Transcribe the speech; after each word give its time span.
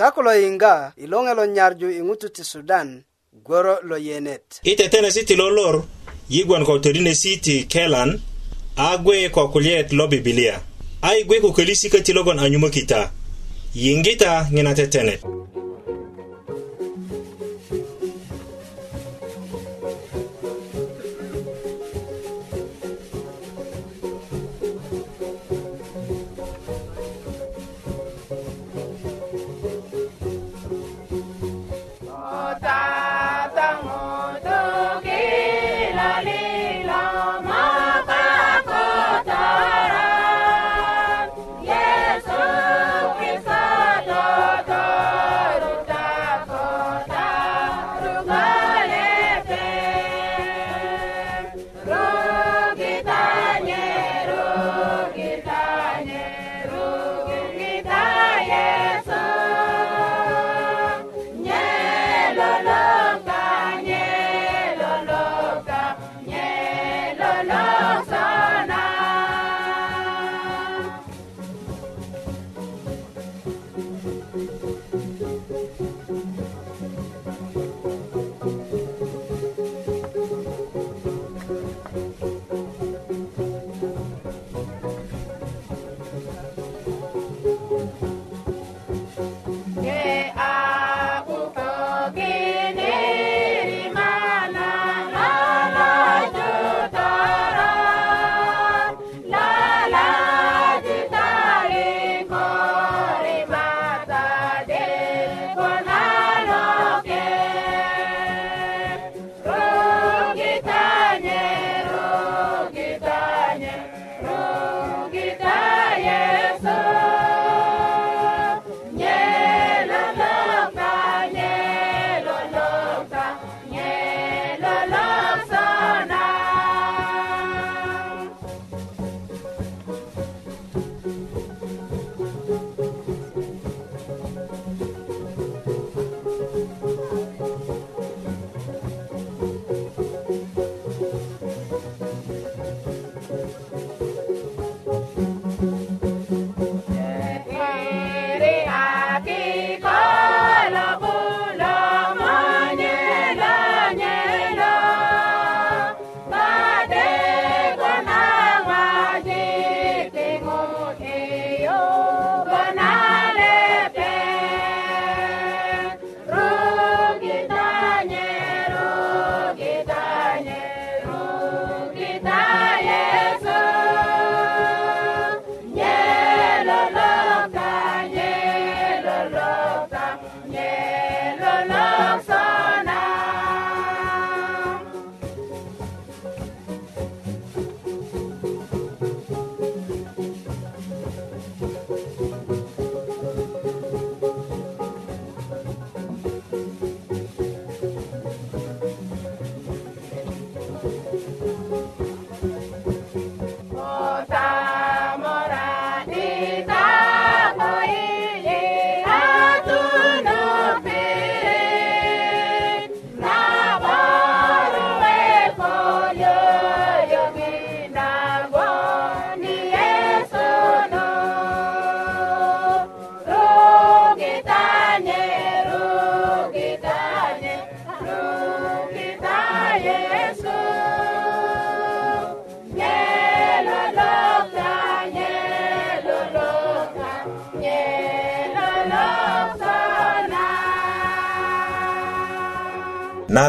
chako 0.00 0.22
lo 0.22 0.32
yinga 0.34 0.92
ilonge 0.96 1.34
lo 1.34 1.46
nyarju 1.46 1.90
ingutu 1.90 2.28
ti 2.28 2.44
Sudan 2.44 3.02
gworo 3.44 3.76
lo 3.82 3.96
yenet. 3.98 4.46
Itetene 4.64 5.10
siti 5.12 5.34
lo 5.36 5.46
lor 5.50 5.82
yigwan 6.32 6.64
ko 6.64 6.78
terine 6.78 7.12
siti 7.22 7.66
kelan 7.72 8.16
agwe 8.76 9.28
ko 9.34 9.42
kulyet 9.52 9.92
lo 9.92 10.08
bibilia. 10.08 10.56
Aigwe 11.02 11.40
ko 11.44 11.48
kelisi 11.52 11.88
ka 11.92 12.00
tilogon 12.04 12.40
anyumo 12.40 12.68
kita. 12.72 13.12
Yingita 13.76 14.48
ngina 14.52 14.72
tetene. 14.74 15.14
Mm-hmm. 15.20 15.69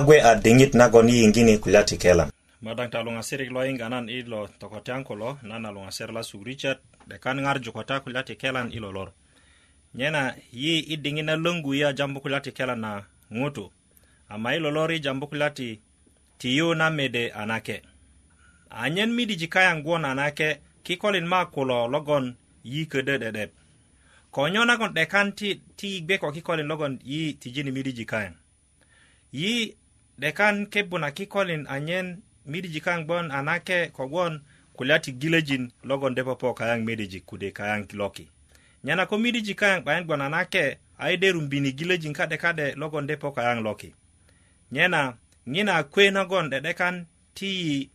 nagwe 0.02 0.18
a 0.22 0.34
diŋit 0.36 0.74
nagon 0.74 1.06
yiyiŋgini 1.14 1.58
kulya 1.62 1.86
ti 1.86 1.94
kelan 2.02 2.30
madaŋ 2.66 2.90
ta 2.90 3.00
luŋasirik 3.06 3.52
lo 3.54 3.62
yiŋga 3.68 3.88
nan 3.94 4.06
i 4.10 4.22
lo 4.32 4.42
tokotyaŋ 4.60 5.02
kulo 5.08 5.30
nan 5.50 5.66
a 5.66 5.72
luŋasir 5.76 6.10
lasuk 6.16 6.42
richard 6.48 6.80
'dekan 7.10 7.38
ŋarju 7.46 7.70
ko 7.76 7.82
ta 7.90 8.00
kulya 8.02 8.22
ti 8.26 8.34
kelan 8.42 8.74
i 8.76 8.80
lolor 8.84 9.10
nyena 9.98 10.24
yi 10.64 10.76
i 10.94 10.96
diŋit 11.04 11.26
na 11.28 11.36
löŋgu 11.46 11.72
yi 11.78 11.84
a 11.84 11.92
jambu 11.98 12.20
kulya 12.24 12.40
ti 12.46 12.52
kelan 12.58 12.80
na 12.86 12.92
ŋutu 13.38 13.66
ama 14.34 14.50
i 14.56 14.60
lolor 14.64 14.90
i 14.92 14.98
jambu 15.06 15.26
kulya 15.30 15.50
ti 15.58 15.68
tiyu 16.40 16.68
na 16.80 16.90
mede 16.90 17.24
a 17.32 17.46
nake 17.46 17.78
anyen 18.84 19.12
midiji 19.16 19.48
kayaŋ 19.54 19.78
guwon 19.86 20.06
a 20.10 20.16
nake 20.22 20.50
kikolin 20.86 21.28
ma 21.32 21.46
kulo 21.54 21.88
logon 21.94 22.26
yi 22.74 22.82
ködö 22.92 23.16
'de'de 23.22 23.46
ko 24.34 24.50
nyo 24.50 24.66
nagon 24.66 24.92
'dekan 24.98 25.28
ti 25.38 25.62
ti 25.78 25.86
yigbe 25.94 26.18
ko 26.18 26.32
kikolin 26.32 26.68
logon 26.72 27.00
yi 27.04 27.34
tijini 27.42 27.72
midiji 27.72 28.06
kayaŋ 28.06 28.34
yi 29.32 29.78
dekan 30.20 30.66
kebu 30.68 30.98
na 30.98 31.12
kikolin 31.12 31.66
anyen 31.70 32.24
midiji 32.46 32.82
kaŋ 32.82 33.04
gbon 33.06 33.32
a 33.32 33.40
nake 33.42 33.80
kogwon 33.96 34.34
kulya 34.76 35.00
ti 35.04 35.12
gilejin 35.12 35.72
logon 35.84 36.14
de 36.16 36.24
popo 36.24 36.54
kayaŋ 36.54 36.80
medeji 36.86 37.20
kude 37.22 37.50
kayaŋ 37.52 37.82
loki 38.00 38.26
nyana 38.84 39.06
ko 39.10 39.16
midiji 39.22 39.54
kayaŋ 39.60 39.80
'bayin 39.84 40.04
gbon 40.06 40.22
a 40.22 40.28
nake 40.30 40.66
a 40.98 41.06
yi 41.10 41.18
derumbini 41.18 41.72
gilejin 41.74 42.14
kade 42.14 42.38
kade 42.38 42.76
logon 42.76 43.08
de 43.08 43.16
po 43.18 43.32
kayaŋ 43.32 43.60
loki 43.64 43.90
nyena 44.72 45.18
ŋina 45.54 45.84
kwe 45.94 46.06
nogon 46.12 46.50
dedekan 46.52 46.96
ti 47.36 47.48
yi 47.62 47.92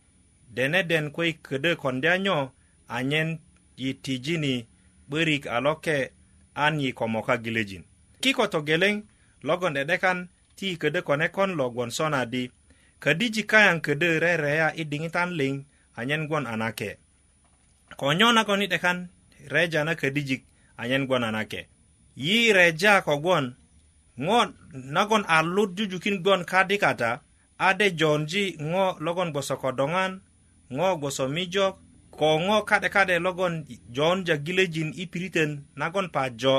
deneden 0.55 1.11
ko 1.11 1.23
yi 1.23 1.33
ködö 1.47 1.75
kondya 1.75 2.13
nyo 2.17 2.51
anyen 2.87 3.39
yi 3.81 3.93
tijini 3.93 4.67
'börik 5.09 5.47
a 5.47 5.57
loke 5.59 6.11
an 6.55 6.79
yi 6.79 6.93
komoka 6.93 7.37
gilejin 7.37 7.83
kiko 8.21 8.47
togeleŋ 8.47 8.95
logon 9.43 9.73
dedekan 9.73 10.29
ti 10.57 10.69
ködö 10.81 10.99
ko 11.07 11.13
nekon 11.21 11.49
lo 11.59 11.65
gwon 11.75 11.91
sona 11.97 12.21
di 12.33 12.41
ködiji 13.03 13.41
kayaŋ 13.51 13.77
ködö 13.85 14.07
rereya 14.23 14.67
i 14.81 14.83
diŋitan 14.91 15.29
liŋ 15.39 15.53
anyen 15.99 16.23
gwon 16.29 16.45
anake 16.53 16.89
ko 17.99 18.05
nyo 18.17 18.27
nagon 18.37 18.63
i 18.65 18.67
'dekan 18.71 18.97
reja 19.53 19.79
na 19.87 19.93
ködijik 20.01 20.41
anyen 20.81 21.03
gwon 21.07 21.23
anake 21.29 21.61
yi 22.25 22.37
reja 22.57 22.93
kogwon 23.07 23.45
ŋo 24.25 24.39
nagon 24.95 25.23
a 25.35 25.37
lut 25.55 25.69
jujukin 25.77 26.17
gwon 26.25 26.41
kadi 26.51 26.77
kata 26.83 27.11
ade 27.67 27.85
jonji 27.99 28.43
ŋo 28.71 28.85
logon 29.05 29.29
gboso 29.33 29.55
kodoŋan 29.63 30.11
ŋo 30.77 30.87
gboso 30.99 31.23
mijok 31.35 31.75
ko 32.19 32.27
ŋo 32.45 32.57
kade 32.69 32.89
kade 32.95 33.15
logon 33.25 33.53
jonja 33.95 34.35
gilejin 34.45 34.89
i 35.01 35.03
piritön 35.11 35.51
nagon 35.81 36.07
pajo 36.15 36.55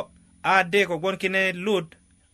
ade 0.57 0.81
kogwon 0.91 1.17
kine 1.23 1.43
lut 1.67 1.87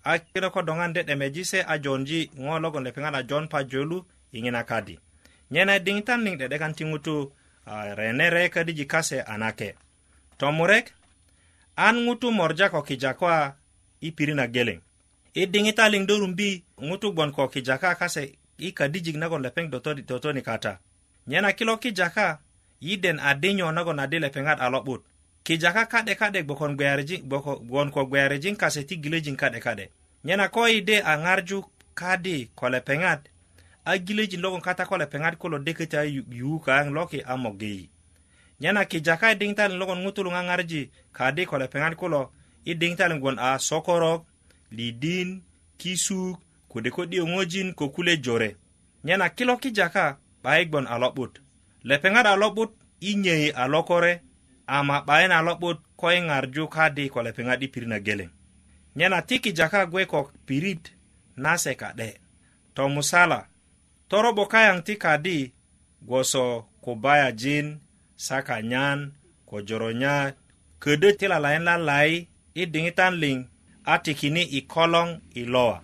a 0.05 0.19
kilo 0.21 0.51
ko 0.53 0.61
doŋan 0.63 0.93
de 0.93 1.03
demeji 1.09 1.45
se 1.51 1.59
a 1.63 1.75
jonji 1.85 2.19
ŋo 2.45 2.55
logon 2.63 2.85
lepeŋat 2.87 3.15
a 3.19 3.23
jon 3.29 3.45
pa 3.53 3.59
jölu 3.71 3.99
yiŋina 4.33 4.63
kadi 4.71 4.95
nyena 5.53 5.75
diŋ 5.87 5.99
tan 6.07 6.21
niŋ 6.25 6.35
de'dekan 6.41 6.73
ti 6.77 6.85
ŋutu 6.91 7.15
uh, 7.23 7.33
rene 7.99 8.27
re 8.35 8.45
kadiji 8.55 8.85
kase 8.93 9.19
a 9.33 9.35
nake 9.43 9.69
tomurek 10.39 10.87
an 11.87 11.97
ŋutu 12.07 12.27
morja 12.39 12.67
ko 12.75 12.81
kija 12.89 13.11
e 13.15 13.17
ko 13.19 13.27
a 13.39 13.41
i 14.07 14.09
pirin 14.17 14.45
a 14.45 14.47
geleŋ 14.55 14.79
i 15.41 15.43
diŋita 15.53 15.85
liŋ 15.93 16.03
do 16.09 16.15
rumbi 16.23 16.49
ŋutu 16.89 17.07
gbon 17.15 17.31
ko 17.37 17.43
kija 17.53 17.75
ka 17.83 17.89
kase 18.01 18.23
i 18.67 18.69
kadijik 18.79 19.17
nagon 19.23 19.43
lepeŋ 19.47 19.67
dotoni 20.09 20.43
kata 20.49 20.73
nyena 21.31 21.49
kilo 21.59 21.75
kija 21.83 22.09
ka 22.17 22.27
yi 22.85 22.95
den 23.03 23.19
adinyo 23.31 23.67
nagon 23.77 24.01
adi 24.05 24.19
lepeŋat 24.25 24.59
a 24.65 24.69
lo'but 24.75 25.01
kija 25.45 25.73
ka 25.73 25.85
ka'de 25.87 26.15
ka'de 26.15 26.43
gbokongon 26.43 27.91
ko 27.91 28.07
gwearijin 28.07 28.57
kase 28.57 28.85
ti 28.85 28.97
gilöjin 28.97 29.37
ka'de 29.37 29.61
ka'de 29.61 29.91
nyena 30.25 30.49
ko 30.49 30.69
ide 30.69 31.01
a 31.05 31.17
ŋarju 31.21 31.61
kadi 31.95 32.49
ko 32.57 32.69
lepeŋat 32.69 33.29
a 33.85 33.99
gilöjin 33.99 34.41
logon 34.41 34.61
kata 34.61 34.87
ko 34.87 34.97
lepeŋat 34.97 35.37
kulo 35.37 35.59
de 35.59 35.73
köti 35.73 35.97
a 36.01 36.05
yuu 36.07 36.59
kaŋ 36.65 36.91
loki 36.93 37.21
a 37.21 37.37
mogeyi 37.37 37.91
nyena 38.61 38.85
kija 38.85 39.17
ka 39.17 39.33
i 39.33 39.37
diŋitalin 39.37 39.79
logon 39.79 39.99
ŋutulu 40.01 40.31
ŋaŋarji 40.33 40.91
kadi 41.13 41.47
ko 41.47 41.59
lepeŋat 41.59 41.95
kulo 41.95 42.33
i 42.65 42.75
diŋitalin 42.75 43.21
gwon 43.21 43.39
a 43.39 43.59
sokorok 43.59 44.25
lidin 44.73 45.43
kisuk 45.79 46.41
kode 46.69 46.89
ko 46.91 47.05
'diyöŋojin 47.05 47.75
ko 47.77 47.89
kule 47.93 48.17
jore 48.17 48.57
nyena 49.05 49.29
kilo 49.29 49.57
kijaka 49.61 50.17
'bayi 50.43 50.65
gbon 50.67 50.87
a 50.89 50.97
lo'but 50.99 51.39
lepeŋat 51.85 52.27
a 52.33 52.35
lo'but 52.37 52.71
i 53.01 53.13
nyöyi 53.15 53.53
a 53.53 53.69
lokore 53.69 54.24
ama 54.67 55.01
'bayin 55.07 55.33
a 55.33 55.43
lo'but 55.47 55.79
ko 55.97 56.09
i 56.09 56.21
ŋarju 56.27 56.65
kadi 56.75 57.05
ko 57.13 57.19
lepeŋat 57.27 57.61
i 57.65 57.69
pirit 57.73 57.91
na 57.93 57.99
geleŋ 58.07 58.31
nyena 58.97 59.19
tiki 59.29 59.51
jaka 59.59 59.81
gwe 59.93 60.03
ko 60.13 60.19
pirit 60.47 60.83
nase 61.43 61.73
ka'de 61.81 62.09
to 62.75 62.83
musala 62.95 63.41
torobo 64.11 64.45
kayaŋ 64.53 64.79
ti 64.87 64.95
kadi 65.05 65.39
gwoso 66.07 66.45
kubayajin 66.85 67.67
sakanyan 68.27 68.99
ko 69.49 69.57
joronya 69.69 70.15
ködö 70.83 71.09
ti 71.19 71.25
lalayin 71.33 71.65
lalai 71.69 72.11
i 72.61 72.63
diŋitan 72.73 73.15
liŋ 73.23 73.39
a 73.93 73.95
tikini 74.05 74.43
i 74.59 74.61
koloŋ 74.73 75.09
i 75.41 75.43
lowa 75.55 75.79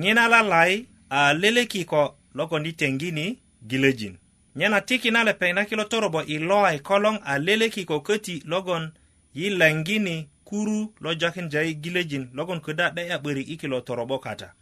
ŋina 0.00 0.24
lalai 0.32 0.72
a 1.18 1.20
leleki 1.40 1.80
ko 1.92 2.02
logon 2.36 2.66
i 2.70 2.72
teŋgini 2.80 3.26
gilejin 3.68 4.14
nye 4.56 4.68
na 4.68 4.80
tiki 4.80 5.10
na 5.10 5.24
lepeŋ 5.24 5.52
na 5.54 5.64
kilo 5.64 5.84
torobo 5.84 6.22
i 6.22 6.38
loa 6.38 6.74
i 6.74 6.78
koloŋ 6.78 7.18
a 7.26 7.38
leleki 7.38 7.84
ko 7.84 7.96
köti 8.00 8.42
logon 8.46 8.92
yi 9.34 9.50
lengini 9.50 10.28
kuru 10.44 10.94
lo 11.00 11.14
jakinja 11.14 11.62
i 11.62 11.74
gilejin 11.74 12.30
logon 12.34 12.58
köda 12.60 12.90
'de'ya 12.90 13.18
'böri 13.18 13.42
i 13.42 13.56
kilo 13.56 13.80
torobo 13.80 14.18
kata 14.18 14.52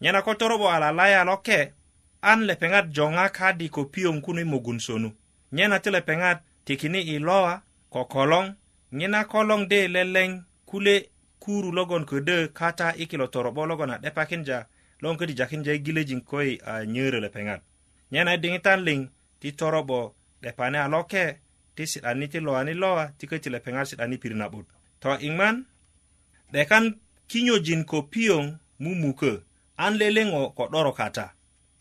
nye 0.00 0.12
na 0.12 0.22
ko 0.22 0.34
torobo 0.34 0.68
a 0.70 0.78
lalaya 0.80 1.24
loke 1.24 1.72
an 2.22 2.40
lepeŋat 2.46 2.86
joŋa 2.94 3.28
kadi 3.30 3.68
ko 3.68 3.84
piyoŋ 3.84 4.20
kunu 4.22 4.40
i 4.40 4.44
mugun 4.44 4.78
sonu 4.80 5.12
nye 5.52 5.68
na 5.68 5.78
ti 5.78 5.90
lepeŋat 5.90 6.38
tikini 6.64 6.98
i 7.00 7.18
loa 7.18 7.62
ko 7.90 8.04
koloŋ 8.04 8.46
ŋina 8.92 9.20
koloŋ 9.24 9.68
de 9.70 9.88
leleŋ 9.88 10.30
kule 10.66 11.06
kuru 11.38 11.70
logon 11.72 12.02
ködö 12.06 12.48
kata 12.52 12.94
i 12.98 13.06
kilo 13.06 13.26
torobo 13.26 13.66
logon 13.66 13.90
a 13.90 13.98
'depakinja 13.98 14.66
logon 15.00 15.16
köti 15.18 15.34
jakinja 15.38 15.72
i 15.72 15.78
gilejin 15.78 16.20
ko 16.24 16.42
i 16.42 16.58
a 16.66 16.82
nyörö 16.84 17.20
lepeŋat 17.20 17.60
nye 18.10 18.24
na 18.24 18.34
i 18.34 18.40
diŋitan 18.42 18.82
liŋ 18.82 19.08
ti 19.40 19.52
toro'bo 19.58 20.14
'depani 20.42 20.76
a 20.78 20.86
loke 20.90 21.24
ti 21.74 21.82
si'dani 21.90 22.26
ti 22.28 22.38
lowani 22.42 22.72
lowa 22.74 23.04
ti 23.18 23.24
köti 23.30 23.48
lepeŋat 23.54 23.86
si'dani 23.88 24.18
pirit 24.20 24.38
na'but 24.38 24.66
to 25.00 25.10
iman 25.30 25.62
'dekan 26.52 26.84
kinyojin 27.30 27.82
ko 27.86 27.98
piyoŋ 28.12 28.44
mumukö 28.82 29.32
an 29.84 29.92
leleŋo 30.00 30.40
ko 30.58 30.64
'doro 30.72 30.92
kata 31.00 31.26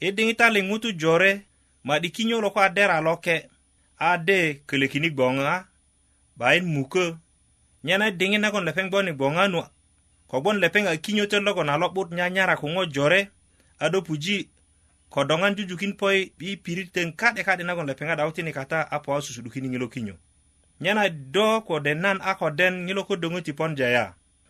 i 0.01 0.07
e 0.07 0.07
diŋitali 0.15 0.59
ŋutu 0.67 0.89
jore 1.01 1.31
ma'di 1.87 2.07
kinyolo 2.15 2.47
ko 2.53 2.59
a 2.61 2.69
dera 2.75 2.97
loke 3.07 3.35
a 3.97 4.11
de 4.27 4.39
kölökini 4.69 5.09
gboŋa 5.15 5.53
bayin 6.39 6.65
mukö 6.75 7.05
nyena 7.85 8.05
i 8.13 8.17
diŋit 8.19 8.41
nagon 8.43 8.65
lepeŋ 8.69 8.85
gboni 8.89 9.11
gboŋanu 9.17 9.57
kogbon 10.29 10.57
lepeŋ 10.63 10.83
a 10.91 10.93
kinyötöt 11.03 11.41
logon 11.45 11.71
a 11.73 11.81
lo'but 11.81 12.09
nyanyara 12.17 12.53
ko 12.61 12.65
ŋo 12.73 12.83
jore 12.93 13.19
a 13.81 13.85
do 13.91 13.99
puji 14.07 14.37
kodoŋan 15.13 15.53
jujukin 15.59 15.93
poi 15.99 16.17
i 16.39 16.57
pirit 16.63 16.89
teŋ 16.95 17.07
ka'de 17.19 17.41
ka'de 17.47 17.63
nagon 17.67 17.87
lepeŋa 17.91 18.13
dautini 18.19 18.51
kata 18.59 18.79
a 18.95 18.97
po 19.03 19.09
a 19.17 19.21
susudukini 19.25 19.67
ŋilo 19.73 19.87
kinyo 19.93 20.15
nyena 20.81 21.03
do 21.33 21.47
ko 21.67 21.75
den 21.85 21.97
nan 22.03 22.17
a 22.29 22.31
ko 22.39 22.47
den 22.59 22.73
ŋilo 22.87 23.01
ko 23.07 23.13
ti 23.45 23.51
pon 23.57 23.71
jaya 23.79 24.05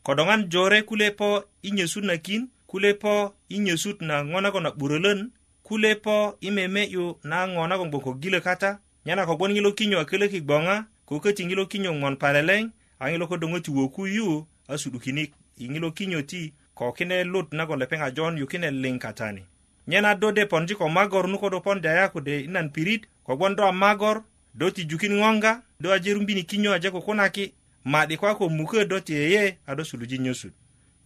kodoŋan 0.05 0.41
jore 0.51 0.81
kule 0.89 1.07
po 1.19 1.29
i 1.67 1.69
nyesut 1.71 2.03
na 2.09 2.15
kin 2.25 2.41
kule 2.69 2.91
po 2.93 3.13
i 3.55 3.59
nyesut 3.59 3.97
na 4.01 4.15
ŋo 4.29 4.39
nagon 4.43 4.67
a 4.67 4.71
'burölön 4.73 5.19
kule 5.67 5.91
po 6.03 6.15
i 6.47 6.49
meme'yu 6.51 7.05
na 7.29 7.37
ŋo 7.47 7.67
nagon 7.69 7.89
gboŋ 7.89 8.01
ko 8.05 8.11
gilö 8.21 8.39
kata 8.41 8.79
nyena 9.05 9.25
kogwon 9.25 9.53
ŋilo 9.55 9.71
kinyo 9.77 9.97
a 10.01 10.05
kölöki 10.09 10.39
gboŋa 10.45 10.75
ko 11.05 11.19
köti 11.23 11.43
ŋilo 11.49 11.63
kinyo 11.71 11.91
ŋon 12.01 12.15
paleleŋ 12.21 12.63
a 13.01 13.05
ŋilo 13.11 13.25
ko 13.29 13.35
ti 13.65 13.71
woku 13.77 14.01
yu 14.17 14.27
a 14.71 14.73
su'dukini 14.81 15.23
i 15.63 15.65
ŋilo 15.73 15.89
kinyo 15.97 16.19
ti 16.29 16.41
ko 16.77 16.91
kine 16.97 17.17
lut 17.33 17.47
nagon 17.53 17.79
lepeŋ 17.81 18.01
a 18.07 18.09
jon 18.15 18.33
yu 18.39 18.45
kine 18.51 18.67
liŋ 18.83 18.97
katani 19.05 19.43
nyen 19.87 20.05
ado 20.05 20.31
de 20.31 20.45
pon 20.45 20.67
ji 20.67 20.75
ko 20.75 20.89
magor 20.89 21.27
nu 21.27 21.37
ko 21.39 21.49
do 21.49 21.59
pon 21.61 21.79
de 21.81 21.87
ayaku 21.89 22.21
de 22.21 22.39
i 22.43 22.47
nan 22.47 22.69
pirit 22.71 23.07
kogwon 23.23 23.55
do 23.55 23.63
a 23.63 23.71
magor 23.71 24.23
do 24.55 24.69
tijukin 24.69 25.13
ŋoŋga 25.19 25.61
do 25.79 25.91
aje 25.93 26.13
rumbini 26.13 26.43
kinyo 26.43 26.73
aje 26.73 26.91
kukunaki 26.91 27.53
ma'di 27.85 28.17
ko 28.17 28.27
a 28.27 28.35
ko 28.35 28.49
mukö 28.49 28.83
do 28.87 28.99
ti 28.99 29.13
yeye 29.13 29.57
ado 29.67 29.83
suluji 29.83 30.17
nyosut 30.19 30.53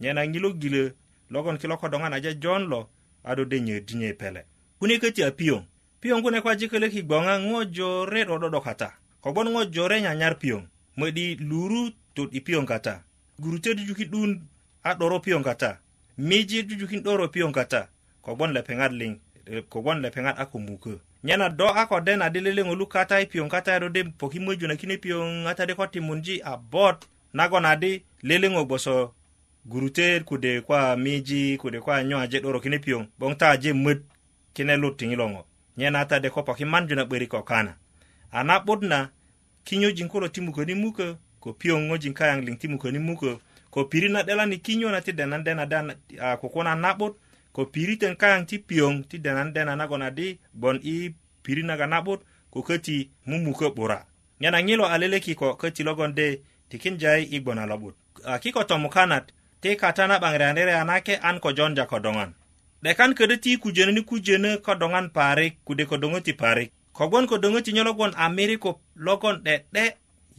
nyen 0.00 0.18
a 0.18 0.26
ŋilo 0.26 0.50
gilö 0.58 0.88
logon 1.30 1.58
kilo 1.58 1.76
kodoŋan 1.76 2.12
aje 2.14 2.34
jon 2.40 2.66
lo 2.66 2.90
ado 3.24 3.44
de 3.44 3.60
nyö 3.60 3.80
dinye 3.80 4.12
pele 4.14 4.44
kune 4.78 4.98
köti 4.98 5.22
a 5.22 5.30
piyoŋ 5.30 5.62
piyoŋ 6.00 6.22
kune 6.22 6.40
ko 6.40 6.48
aje 6.48 6.66
kölöki 6.66 7.02
gboŋa 7.04 7.38
ŋo 7.38 7.64
jore 7.64 8.24
'do'dodo 8.24 8.60
kata 8.60 8.92
kogwon 9.20 9.48
ŋo 9.52 9.64
jore 9.70 10.00
nyanyar 10.02 10.38
piyoŋ 10.38 10.62
mödi 10.96 11.36
luru 11.38 11.90
tut 12.14 12.34
i 12.34 12.40
piyoŋ 12.40 12.66
kata 12.66 13.02
gurutyö 13.38 13.74
jujuki 13.74 14.04
'dun 14.06 14.42
a 14.82 14.94
'doro 14.94 15.20
piyoŋ 15.20 15.42
kata 15.42 15.78
miji 16.18 16.64
jujukin 16.66 17.02
'doro 17.02 17.28
piyoŋ 17.28 17.52
kata 17.52 17.88
kogbon 18.24 18.50
lepeŋat 18.56 18.92
liŋ 19.00 19.12
kogbon 19.72 19.98
lepeŋat 20.04 20.36
a 20.42 20.44
ko 20.50 20.56
mukö 20.66 20.92
nyena 21.24 21.46
do 21.58 21.66
a 21.66 21.82
ko 21.90 21.96
den 22.06 22.20
adi 22.26 22.38
leleŋolu 22.46 22.84
kata 22.94 23.14
i 23.18 23.22
e 23.22 23.26
piyoŋ 23.30 23.48
kata 23.54 23.70
yadu 23.74 23.86
e 23.86 23.92
di 23.94 24.00
poki 24.20 24.38
möju 24.46 24.66
na 24.68 24.74
kine 24.80 24.96
piyoŋ 25.02 25.30
ata 25.50 25.62
di 25.68 25.74
ko 25.78 25.84
timunji 25.92 26.34
a 26.52 26.56
bot 26.72 26.98
nagon 27.38 27.64
adi 27.72 27.92
leleŋo 28.28 28.60
gboso 28.68 28.96
gurute 29.70 30.08
kude 30.24 30.60
kwa 30.60 30.96
miji 30.96 31.56
kude 31.56 31.78
kwa 31.84 32.02
nyo 32.04 32.16
aje 32.22 32.38
'doro 32.40 32.58
kine 32.64 32.78
piyoŋ 32.84 33.02
'boŋ 33.18 33.32
ta 33.40 33.46
aje 33.54 33.70
möt 33.84 34.00
kine 34.54 34.76
lut 34.82 34.94
tiŋilo 34.98 35.26
ŋo 35.32 35.40
nyena 35.76 36.00
ata 36.00 36.20
de 36.22 36.28
ko 36.30 36.42
poki 36.46 36.64
manju 36.64 36.94
na 36.94 37.04
'börik 37.04 37.30
ko 37.30 37.42
kana 37.42 37.72
a 38.30 38.38
na'but 38.48 38.80
na 38.82 38.98
kinyojin 39.66 40.08
kulo 40.12 40.28
ti 40.34 40.40
mukönin 40.40 40.78
mukö 40.84 41.06
ko 41.42 41.48
piyoŋ 41.60 41.80
ŋojin 41.90 42.14
kayaŋ 42.18 42.38
liŋ 42.46 42.56
ti 42.60 42.66
mukönin 42.72 43.02
mukö 43.08 43.30
ko 43.70 43.84
pirit 43.90 44.10
na 44.14 44.22
'delani 44.22 44.56
kinyo 44.58 44.88
na 44.92 45.00
ti 45.00 45.12
denan 45.12 45.44
den 45.44 45.58
ade 45.58 45.76
a 46.20 46.36
kukuna 46.40 46.74
na'but 46.74 47.14
ko 47.52 47.68
piriten 47.72 48.14
kayaŋ 48.20 48.42
ti 48.50 48.56
piyoŋ 48.68 48.94
ti 49.08 49.16
denan 49.24 49.52
dena 49.54 49.74
nagon 49.76 50.02
adi 50.08 50.28
bon 50.60 50.76
i 50.94 50.96
piri 51.44 51.62
naga 51.68 51.86
na'but 51.86 52.20
ko 52.52 52.58
köti 52.68 52.96
mumukö 53.28 53.68
'bura 53.76 54.00
nyena 54.40 54.58
ŋilo 54.66 54.84
a 54.92 54.96
leleki 55.00 55.32
ko 55.40 55.46
köti 55.60 55.82
logonde 55.88 56.26
tikinjai 56.70 57.22
i 57.34 57.38
gbon 57.42 57.58
a 57.62 57.64
lo'but 57.70 57.94
a 58.32 58.34
kiko 58.42 58.62
tomukanat 58.70 59.24
ti 59.60 59.76
kata 59.82 60.04
na 60.06 60.16
'baŋ 60.18 60.34
reyanderey 60.40 60.74
anake 60.82 61.14
an 61.28 61.36
ko 61.42 61.50
jonja 61.56 61.84
ko 61.90 61.98
doŋan 62.04 62.30
'dekan 62.82 63.12
ködö 63.18 63.36
ti 63.44 63.50
kujönöni 63.62 64.02
kujönö 64.08 64.50
ko 64.64 64.72
doŋan 64.80 65.06
parik 65.16 65.52
kude 65.66 65.84
ko 65.90 65.96
doŋöti 66.02 66.32
parik 66.42 66.70
kogwon 66.96 67.28
ko 67.30 67.36
doŋöti 67.42 67.70
nyo 67.72 67.82
logwon 67.84 68.12
a 68.22 68.24
miriko 68.36 68.70
logon 69.06 69.36
'de'de 69.44 69.84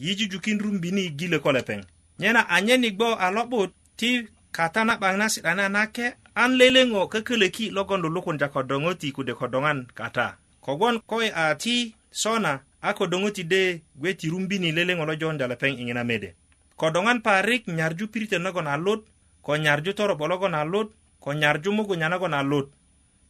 yijujukin 0.04 0.60
rumbini 0.64 1.02
i 1.08 1.14
gilö 1.20 1.38
ko 1.44 1.50
lepeŋ 1.58 1.82
nyena 2.20 2.42
anyen 2.56 2.84
i 2.88 2.92
gbo 2.92 3.08
a 3.26 3.28
lo'but 3.36 3.70
ti 3.98 4.10
kata 4.56 4.82
na 4.86 4.94
'baŋ 4.98 5.16
na 5.18 5.26
si'dani 5.34 5.64
anake 5.70 6.08
an 6.36 6.58
leleŋo 6.58 7.08
kökölö 7.08 7.48
ki 7.50 7.70
logon 7.72 8.02
lulukunja 8.04 8.48
ko 8.54 8.62
doŋö 8.64 8.92
ti 9.00 9.12
kude 9.16 9.34
ko 9.40 9.48
doŋan 9.54 9.80
kata 9.98 10.26
kogwon 10.64 10.96
koy 11.10 11.26
e 11.28 11.32
a 11.44 11.56
ti 11.62 11.76
sona 12.22 12.54
a 12.82 12.90
ko 12.98 13.04
doŋö 13.12 13.30
ti 13.36 13.44
de 13.44 13.62
gwe 14.00 14.10
ti 14.20 14.28
rumbini 14.32 14.70
leleŋo 14.78 15.04
lo 15.10 15.14
jowonja 15.20 15.46
lepeŋ 15.52 15.72
'yiŋina 15.78 16.04
mede 16.10 16.30
ko 16.80 16.86
doŋan 16.96 17.20
parik 17.26 17.64
nyarju 17.78 18.06
piritön 18.12 18.44
nagon 18.46 18.68
a 18.68 18.76
lut 18.86 19.02
ko 19.46 19.52
nyarju 19.66 19.92
toro'bo 19.98 20.26
logon 20.32 20.56
a 20.56 20.64
lut 20.72 20.90
ko 21.24 21.30
nyarju 21.34 21.70
mugunya 21.72 22.08
nagon 22.10 22.34
a 22.34 22.42
lut 22.52 22.68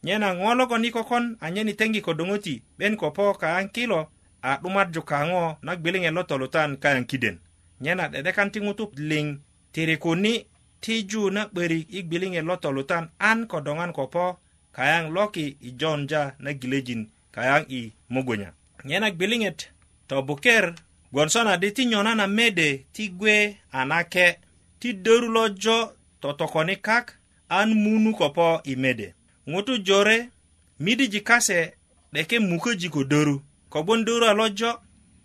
nyena 0.04 0.28
ŋo 0.40 0.50
logon 0.58 0.84
i 0.84 0.90
kokon 0.96 1.24
anyen 1.40 1.68
i 1.68 1.74
teŋgi 1.78 2.00
ko 2.00 2.12
doŋö 2.12 2.36
ti 2.44 2.54
'ben 2.78 2.96
ko 2.96 3.10
po 3.10 3.32
kaŋ 3.40 3.68
kilo 3.74 4.00
a 4.42 4.50
'dumarju 4.62 5.02
kaŋo 5.10 5.56
na 5.62 5.72
gbiliŋet 5.76 6.14
lo 6.16 6.22
tolutan 6.28 6.70
kayaŋ 6.82 7.04
kiden 7.10 7.36
nyena 7.80 8.04
'de'dekan 8.08 8.50
ti 8.52 8.58
ŋutu 8.60 8.84
liŋ 9.10 9.26
tirikuni 9.72 10.32
tiju 10.84 11.30
na 11.30 11.42
'börik 11.54 11.86
i 11.98 12.02
gbiliŋet 12.06 12.44
lo 12.48 12.54
tolutan 12.64 13.04
an 13.28 13.38
kodoŋan 13.50 13.92
ko 13.96 14.04
po 14.14 14.24
kayaŋ 14.76 15.04
loki 15.16 15.46
i 15.68 15.70
jonja 15.80 16.22
na 16.44 16.50
gilejin 16.60 17.02
kayaŋ 17.34 17.62
i 17.78 17.80
mugunya 18.12 18.50
nyena 18.86 19.08
gbiliŋet 19.16 19.58
to 20.08 20.16
buker 20.28 20.64
gwonson 21.12 21.46
adi 21.54 21.68
ti 21.76 21.82
nyona 21.90 22.12
na 22.18 22.26
mede 22.38 22.68
ti 22.94 23.04
gwe 23.18 23.36
a 23.78 23.80
nake 23.90 24.26
ti 24.80 24.88
döru 25.04 25.28
lo 25.36 25.44
jo 25.62 25.78
totokoni 26.22 26.76
kak 26.86 27.06
an 27.58 27.68
munu 27.82 28.10
ko 28.18 28.26
po 28.36 28.46
i 28.72 28.74
mede 28.82 29.08
ŋutu 29.50 29.74
jore 29.86 30.16
midiji 30.84 31.20
kase 31.28 31.60
'deke 32.14 32.36
mukoji 32.48 32.88
ko 32.94 33.00
döru 33.12 33.36
kobgon 33.72 34.00
döru 34.06 34.24
a 34.30 34.32
lo 34.38 34.46
jo 34.58 34.70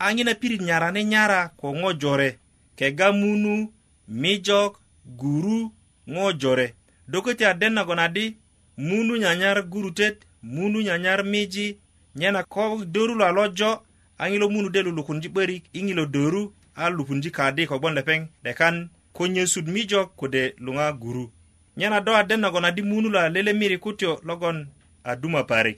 aŋina 0.05 0.33
pirit 0.39 0.61
nyarani 0.67 1.01
nyara 1.13 1.39
ko 1.59 1.67
ŋo 1.79 1.89
jore 2.01 2.29
kega 2.77 3.07
munu 3.21 3.53
mijok 4.21 4.73
guru 5.17 5.71
ŋo 6.13 6.25
jore 6.41 6.67
do 7.11 7.19
köti 7.25 7.45
aden 7.45 7.73
nagon 7.73 7.99
adi 7.99 8.37
munu 8.77 9.15
nyanyar 9.17 9.63
gurutet 9.69 10.17
munu 10.43 10.81
nyanyar 10.81 11.23
miji 11.25 11.77
nyena 12.15 12.43
ko 12.43 12.85
doru 12.85 13.15
lo 13.15 13.25
alojo 13.25 13.71
a 14.17 14.23
ŋilo 14.31 14.47
munu 14.49 14.69
de 14.73 14.79
lulukunji 14.85 15.29
'börik 15.29 15.63
i 15.73 15.79
ŋilo 15.83 16.05
doru 16.05 16.53
a 16.75 16.83
lupunji 16.95 17.31
kadi 17.37 17.63
kogboŋ 17.69 17.93
lepeŋ 17.97 18.21
dekan 18.43 18.75
ko 19.15 19.27
nyesut 19.27 19.65
mijo 19.73 20.01
kode 20.19 20.53
luŋa 20.65 20.85
guru 21.01 21.25
nyena 21.77 21.99
do 22.05 22.11
aden 22.15 22.41
nagon 22.43 22.65
adi 22.65 22.81
munu 22.81 23.09
lo 23.13 23.19
alele 23.19 23.53
miri 23.53 23.77
kutyo 23.77 24.21
logon 24.27 24.67
aduma 25.03 25.43
parik 25.43 25.77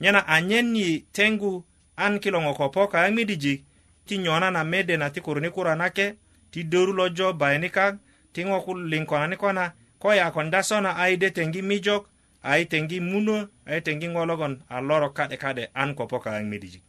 nyena 0.00 0.20
anyen 0.26 0.76
yi 0.76 1.04
tengu 1.16 1.64
an 1.96 2.18
kilo 2.22 2.38
ŋo 2.44 2.52
kopo 2.54 2.88
kayaŋ 2.92 3.14
midijik 3.14 3.60
ti 4.06 4.18
nyona 4.18 4.50
na 4.50 4.64
mede 4.64 4.96
na 4.96 5.10
ti 5.10 5.20
kuruni 5.20 5.50
kuranake 5.50 6.06
ti 6.52 6.64
doru 6.64 6.92
lojo 6.92 7.32
bayini 7.32 7.70
kak 7.70 7.94
tiŋ 8.34 8.46
woku 8.52 8.72
liŋ 8.90 9.02
konani 9.10 9.36
kona 9.42 9.64
ko 10.02 10.06
yakonda 10.20 10.60
sona 10.68 10.90
a 11.02 11.04
yide 11.10 11.28
tengi 11.36 11.60
mijok 11.70 12.02
a 12.48 12.50
yi 12.58 12.64
tengi 12.72 12.98
muno 13.10 13.36
a 13.66 13.70
yi 13.74 13.80
tengi 13.86 14.06
ŋo 14.14 14.22
logon 14.30 14.54
a 14.74 14.76
lorok 14.88 15.12
ka'de 15.18 15.36
ka'de 15.42 15.64
an 15.82 15.90
ko 15.96 16.02
poka 16.10 16.30
a 16.36 16.40
midijik 16.52 16.84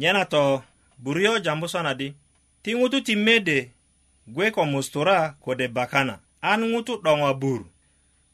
nyena 0.00 0.22
to 0.32 0.42
buryo 1.02 1.32
jambu 1.44 1.66
sona 1.74 1.92
di 2.00 2.08
ti 2.62 2.70
ŋutu 2.80 2.98
ti 3.06 3.14
mede 3.26 3.58
gwe 4.34 4.46
ko 4.54 4.62
mustura 4.72 5.16
kode 5.44 5.66
bakana 5.76 6.14
an 6.50 6.60
ŋutu 6.72 6.92
'doŋo 7.04 7.28
bur 7.42 7.60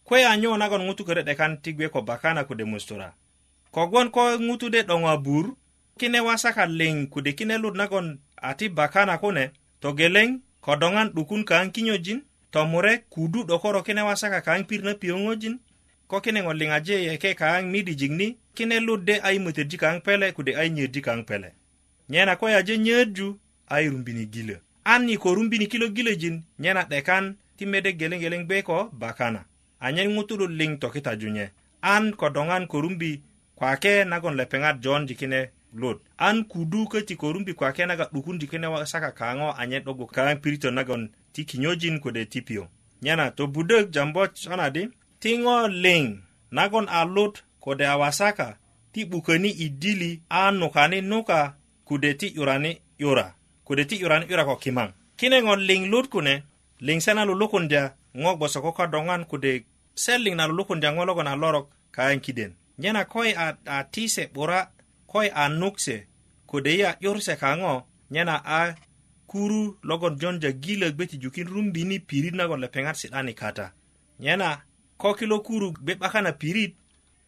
kwe 0.07 0.19
a 0.31 0.33
nyo 0.41 0.51
nagon 0.61 0.83
ŋutu 0.89 1.03
kode 1.09 1.23
'dekan 1.25 1.53
ti 1.63 1.71
gwe 1.77 1.87
ko 1.95 2.01
bakana 2.09 2.41
kode 2.49 2.65
mustura 2.73 3.09
kogwon 3.75 4.09
ko 4.15 4.23
ŋutu 4.47 4.67
de 4.75 4.81
'doŋo 4.85 5.13
bur 5.27 5.47
kine 5.99 6.19
wasaka 6.27 6.65
liŋ 6.79 6.97
kude 7.13 7.31
kine 7.39 7.55
lut 7.63 7.75
nagon 7.81 8.07
a 8.49 8.51
ti 8.59 8.67
bakana 8.79 9.15
kune 9.23 9.45
togeleŋ 9.83 10.29
kodoŋan 10.67 11.09
'dukun 11.15 11.43
kaan 11.49 11.71
kinyojin 11.75 12.21
tomure 12.51 12.99
kudu 12.99 13.45
'dokoro 13.45 13.83
kine 13.83 14.03
wasaka 14.09 14.41
kaŋ 14.47 14.61
pir 14.69 14.81
na 14.85 14.93
piyo 15.01 15.17
ŋojin 15.25 15.55
ko 16.09 16.17
kine 16.25 16.41
ŋo 16.45 16.53
liŋaje 16.61 16.97
yeke 17.09 17.31
kaŋ 17.41 17.63
midijik 17.73 18.13
ni 18.21 18.27
kine 18.57 18.77
lude 18.87 19.15
a 19.27 19.29
i 19.37 19.39
mötöji 19.45 19.77
kaŋ 19.83 19.97
pele 20.07 20.27
kode 20.37 20.53
a 20.61 20.65
i 20.65 20.71
nyöji 20.71 21.01
kaŋ 21.07 21.21
pele 21.29 21.49
nyena 22.11 22.37
ko 22.41 22.45
yaje 22.55 22.75
nyöju 22.85 23.29
a 23.73 23.75
i 23.85 23.89
rumbini 23.93 24.25
gilö 24.35 24.55
an 24.93 25.09
i 25.13 25.17
ko 25.23 25.29
rumbini 25.37 25.67
kilo 25.73 25.87
gilöjin 25.97 26.37
nyena 26.61 26.83
'dekan 26.91 27.25
ti 27.57 27.65
mede 27.67 27.91
gelegeleŋ 28.01 28.43
gbe 28.45 28.63
ko 28.69 28.77
bakana 29.01 29.41
anyen 29.85 30.09
ŋutulu 30.17 30.45
liŋ 30.59 30.71
tokitaju 30.81 31.29
nye 31.37 31.47
an 31.93 32.05
ko 32.19 32.27
doŋan 32.35 32.65
ko 32.71 32.77
rumbi 32.85 33.11
kwake 33.59 33.93
nagon 34.11 34.37
lepeŋat 34.41 34.77
jonji 34.85 35.15
kine 35.21 35.41
lord 35.75 35.99
an 36.17 36.45
kudu 36.45 36.89
ka 36.89 37.03
ti 37.03 37.17
korumbi 37.17 37.55
kwa 37.55 37.73
kena 37.73 37.97
ga 37.97 38.09
dukundi 38.13 38.47
kena 38.47 38.71
wa 38.71 38.87
saka 38.87 39.13
kango 39.13 39.53
anye 39.59 39.81
dogo 39.81 40.07
ka 40.07 40.37
pirito 40.37 40.71
nagon 40.71 41.11
ti 41.33 41.45
kinyojin 41.45 42.01
ko 42.01 42.11
de 42.11 42.25
tipio 42.25 42.69
nyana 43.03 43.31
to 43.31 43.47
budog 43.47 43.91
jambo 43.91 44.27
chana 44.27 44.71
di 44.71 44.89
tingo 45.21 45.69
ling 45.69 46.21
nagon 46.51 46.87
a 46.89 47.05
lord 47.05 47.39
ko 47.61 47.75
de 47.75 47.87
awasaka 47.87 48.57
ti 48.93 49.05
bukani 49.05 49.49
idili 49.51 50.23
an 50.29 50.59
nukani 50.59 51.01
nuka 51.01 51.55
kudeti 51.85 52.33
yurani 52.37 52.81
yura 52.99 53.35
kudeti 53.65 54.01
yurani 54.01 54.27
yura 54.31 54.45
ko 54.45 54.57
kimang 54.57 54.93
kine 55.17 55.43
ngon 55.43 55.61
ling 55.61 55.91
lord 55.91 56.09
kune 56.09 56.43
ling 56.81 57.01
sana 57.01 57.25
lulukun 57.25 57.69
dia 57.69 57.95
ngok 58.17 58.39
boso 58.39 58.63
ko 58.63 58.73
kadongan 58.73 59.25
kude 59.25 59.65
selling 59.95 60.35
na 60.37 60.47
lulukun 60.47 60.81
dia 60.81 60.93
ngologon 60.93 61.27
a 61.29 61.37
lorok 61.37 61.71
kaen 61.93 62.21
kiden 62.21 62.57
nyana 62.79 63.05
koi 63.05 63.33
a, 63.37 63.57
a 63.67 63.85
tise 63.85 64.27
bura 64.33 64.71
koy 65.09 65.29
a 65.35 65.49
nukse 65.49 66.07
kode 66.47 66.71
yi 66.79 66.83
a 66.91 66.93
'yurse 67.01 67.35
kaŋo 67.43 67.73
nyena 68.13 68.35
a 68.59 68.61
kuru 69.31 69.61
logon 69.89 70.15
jonja 70.21 70.51
gilök 70.63 70.95
be 70.99 71.05
ti 71.11 71.17
jukin 71.23 71.49
rumbini 71.55 71.97
pirit 72.09 72.35
nagon 72.39 72.61
lepeŋat 72.65 72.97
si'dani 73.01 73.33
kata 73.41 73.67
nyena 74.25 74.49
ko 75.01 75.09
kilo 75.19 75.37
kuru 75.47 75.67
be 75.87 75.93
'bakan 76.01 76.29
a 76.31 76.33
pirit 76.41 76.73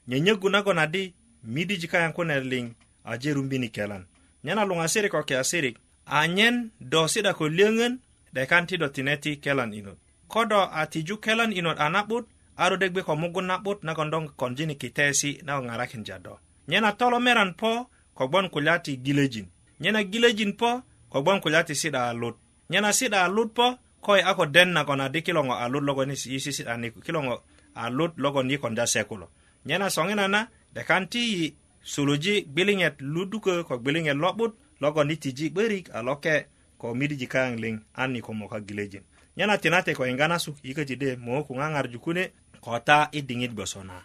nyönyögu 0.08 0.49
nagon 0.54 0.78
adi 0.84 1.04
midiji 1.52 1.87
kayaŋ 1.92 2.12
kune 2.16 2.37
liŋ 2.52 2.66
aje 3.10 3.30
rumbini 3.37 3.68
kelan 3.76 4.04
nyena 4.44 4.62
luŋasirik 4.68 5.12
ko 5.14 5.20
kiasirik 5.28 5.76
anyen 6.20 6.56
do 6.92 7.00
si'da 7.12 7.32
ko 7.38 7.44
löŋön 7.58 7.92
'dekan 8.34 8.64
ti 8.68 8.75
do 8.80 8.87
tine 8.94 9.14
ti 9.22 9.30
kelan 9.44 9.72
inot 9.78 9.99
ko 10.32 10.40
do 10.50 10.60
a 10.78 10.82
tiju 10.92 11.14
kelan 11.25 11.52
inot 11.58 11.78
a 11.84 11.88
na'but 11.94 12.25
a 12.60 12.64
rodek 12.70 12.92
be 12.96 13.00
ko 13.06 13.12
mugun 13.20 13.46
na'but 13.50 13.78
nagon 13.88 14.10
don 14.12 14.25
konjini 14.40 14.75
kitesi 14.82 15.30
nagon 15.49 15.66
ŋarakinja 15.68 16.18
do 16.26 16.34
nyena 16.70 16.92
tolomeran 16.92 17.54
po 17.58 17.90
kogbon 18.14 18.46
kulya 18.48 18.78
ti 18.78 18.96
gilejin 18.96 19.46
nyena 19.80 20.04
gilejin 20.04 20.52
po 20.56 20.82
kogbon 21.10 21.40
kulya 21.42 21.66
ti 21.66 21.74
si'da 21.74 22.06
a 22.08 22.12
lut 22.14 22.38
nyena 22.70 22.92
si'da 22.92 23.24
a 23.26 23.28
lut 23.28 23.50
po 23.54 23.74
koye 24.00 24.22
a 24.22 24.34
ko 24.38 24.46
den 24.46 24.70
nagon 24.78 25.00
adi 25.02 25.22
kiloŋo 25.22 25.52
a 25.52 25.66
lut 25.68 25.82
logon 25.82 26.10
yi 26.14 26.38
sisi'da 26.40 26.76
ni 26.76 26.90
kiloŋo 26.92 27.34
a 27.74 27.90
lut 27.90 28.14
logon 28.22 28.50
yikonda 28.50 28.86
se 28.86 29.02
kulo 29.04 29.26
nyena 29.66 29.90
soŋina 29.90 30.28
na 30.28 30.46
dekan 30.74 31.08
ti 31.10 31.20
yi 31.34 31.54
suluji 31.82 32.42
gbiliŋet 32.46 33.02
ludukö 33.02 33.66
ko 33.66 33.74
gbiliŋet 33.82 34.14
lo'but 34.16 34.52
logon 34.80 35.10
yi 35.10 35.16
tiji 35.16 35.50
'börik 35.50 35.90
a 35.92 36.00
loke 36.06 36.46
ko 36.78 36.94
midiji 36.94 37.26
kayaŋ 37.26 37.54
liŋ 37.62 37.74
an 37.98 38.14
yi 38.14 38.22
komoka 38.22 38.60
gilejin 38.60 39.02
nyena 39.36 39.58
tinate 39.58 39.90
ko 39.94 40.04
yinga 40.06 40.28
na 40.28 40.38
su 40.38 40.54
yiköji 40.62 40.96
de 40.96 41.16
moŋö 41.18 41.42
ku 41.46 41.52
ŋaŋarju 41.58 41.98
kune 41.98 42.22
kota 42.64 43.08
i 43.12 43.20
diŋit 43.28 43.52
gboso 43.56 43.82
na 43.84 43.96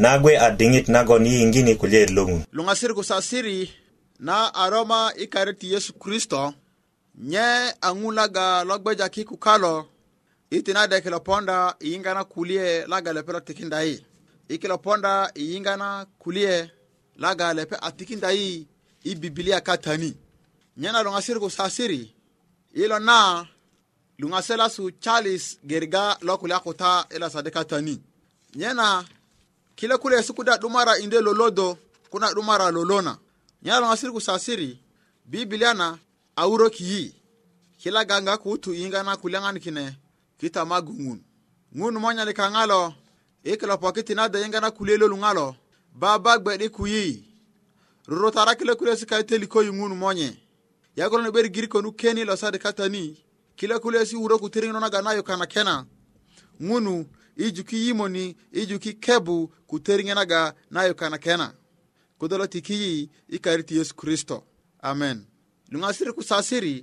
nagwe 0.00 0.38
adingit 0.38 0.88
nagon 0.88 1.26
yingini 1.26 1.74
kulye 1.76 2.06
lungu 2.06 2.40
ku 2.88 2.94
kusasiri 2.94 3.70
na 4.18 4.54
aroma 4.54 5.12
i 5.16 5.26
kariti 5.26 5.72
yesu 5.72 5.92
kristo 5.92 6.54
nye 7.18 7.72
aŋu 7.80 8.10
laga 8.12 8.64
logbejaki 8.64 9.24
kukalo 9.24 9.86
i 10.50 10.62
tinade 10.64 11.00
kilo 11.00 11.20
ponda 11.20 11.76
i 11.80 11.88
yiŋgana 11.92 12.24
kulie 12.24 12.86
laga 12.86 13.12
lepe 13.12 13.32
lo 13.32 13.40
tikinda 13.40 13.82
yi 13.82 14.02
i 14.48 14.58
kilo 14.58 14.78
ponda 14.78 15.30
i 15.34 15.42
yiŋgana 15.52 16.06
kulie 16.18 16.70
laga 17.16 17.54
lepe 17.54 17.76
a 17.80 17.90
tikinda 17.92 18.30
yi 18.32 18.66
i 19.04 19.14
bibilia 19.14 19.60
katani 19.60 20.16
nye 20.76 20.92
na 20.92 21.02
luŋasir 21.02 21.40
kusasiri 21.40 22.12
i 22.74 22.86
lo 22.86 22.98
na 22.98 23.44
luŋase 24.18 24.56
lasu 24.56 24.90
chalis 25.04 25.58
geriga 25.64 26.16
lo 26.20 26.38
kulya 26.38 26.58
kuta 26.64 27.04
i 27.14 27.18
lasadi 27.18 27.50
ka 27.50 27.62
nye 28.56 28.72
na 28.74 29.04
kila 29.80 29.98
kule 29.98 30.16
yesu 30.16 30.34
kuda 30.34 30.58
dumara 30.58 30.98
inde 30.98 31.20
lolodo 31.20 31.78
kuna 32.10 32.34
dumara 32.34 32.70
lolona 32.70 33.16
nyala 33.62 33.86
ngasiri 33.88 34.12
kusasiri 34.12 34.80
bibiliana 35.24 35.98
auro 36.36 36.70
kiyi 36.70 37.14
kila 37.78 38.04
ganga 38.04 38.36
kutu 38.38 38.74
ingana 38.74 39.16
kulangan 39.16 39.58
kine 39.60 39.96
kita 40.40 40.64
magungun 40.64 41.22
ngun 41.76 41.94
monya 41.98 42.24
lika 42.24 42.50
ngalo 42.50 42.94
ikilo 43.44 43.78
pokiti 43.78 44.14
nada 44.14 44.46
ingana 44.46 44.70
kulelo 44.70 45.08
lungalo 45.08 45.56
baba 45.94 46.38
gbedi 46.38 46.68
kuyi 46.68 47.24
ruro 48.06 48.30
tara 48.30 48.54
kila 48.54 48.74
kule 48.74 48.90
yesu 48.90 49.06
kaite 49.06 49.38
liko 49.38 49.62
yu 49.62 49.74
ngun 49.74 49.94
monye 49.96 50.36
yagolo 50.96 51.22
ni 51.24 51.30
beri 51.30 51.48
giriko 51.48 51.82
nukeni 51.82 52.24
losadi 52.24 52.58
katani 52.58 53.16
kila 53.56 53.78
kule 53.78 53.98
yesu 53.98 54.22
uro 54.24 54.38
kutiringi 54.38 54.72
nona 54.72 54.90
ganayo 54.90 55.22
kana 55.22 55.46
kena 55.46 55.86
ngunu 56.62 57.06
ijuki 57.36 57.86
yimoni 57.86 58.36
ijuki 58.52 58.92
kebu 58.92 59.48
kuteri 59.66 60.02
ŋenaga 60.06 60.42
na 60.74 60.80
yukana 60.88 61.18
kena 61.24 61.48
kodo 62.18 62.34
lo 62.40 62.46
tiki 62.52 62.72
yi 62.82 63.10
i 63.28 63.36
karit 63.44 63.70
yesu 63.76 63.94
kristo 64.00 64.36
amen 64.88 65.18
luŋasiri 65.72 66.12
ku 66.16 66.22
sasiri 66.30 66.74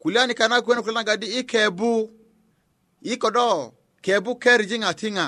kulyani 0.00 0.34
kana 0.38 0.62
kuwena 0.64 0.82
kulya 0.84 0.94
nagadi 0.98 1.26
i 1.38 1.44
kebu 1.50 1.92
i 3.02 3.12
kodo 3.22 3.46
kebu 4.04 4.32
ker 4.42 4.60
jiŋatiŋa 4.68 5.26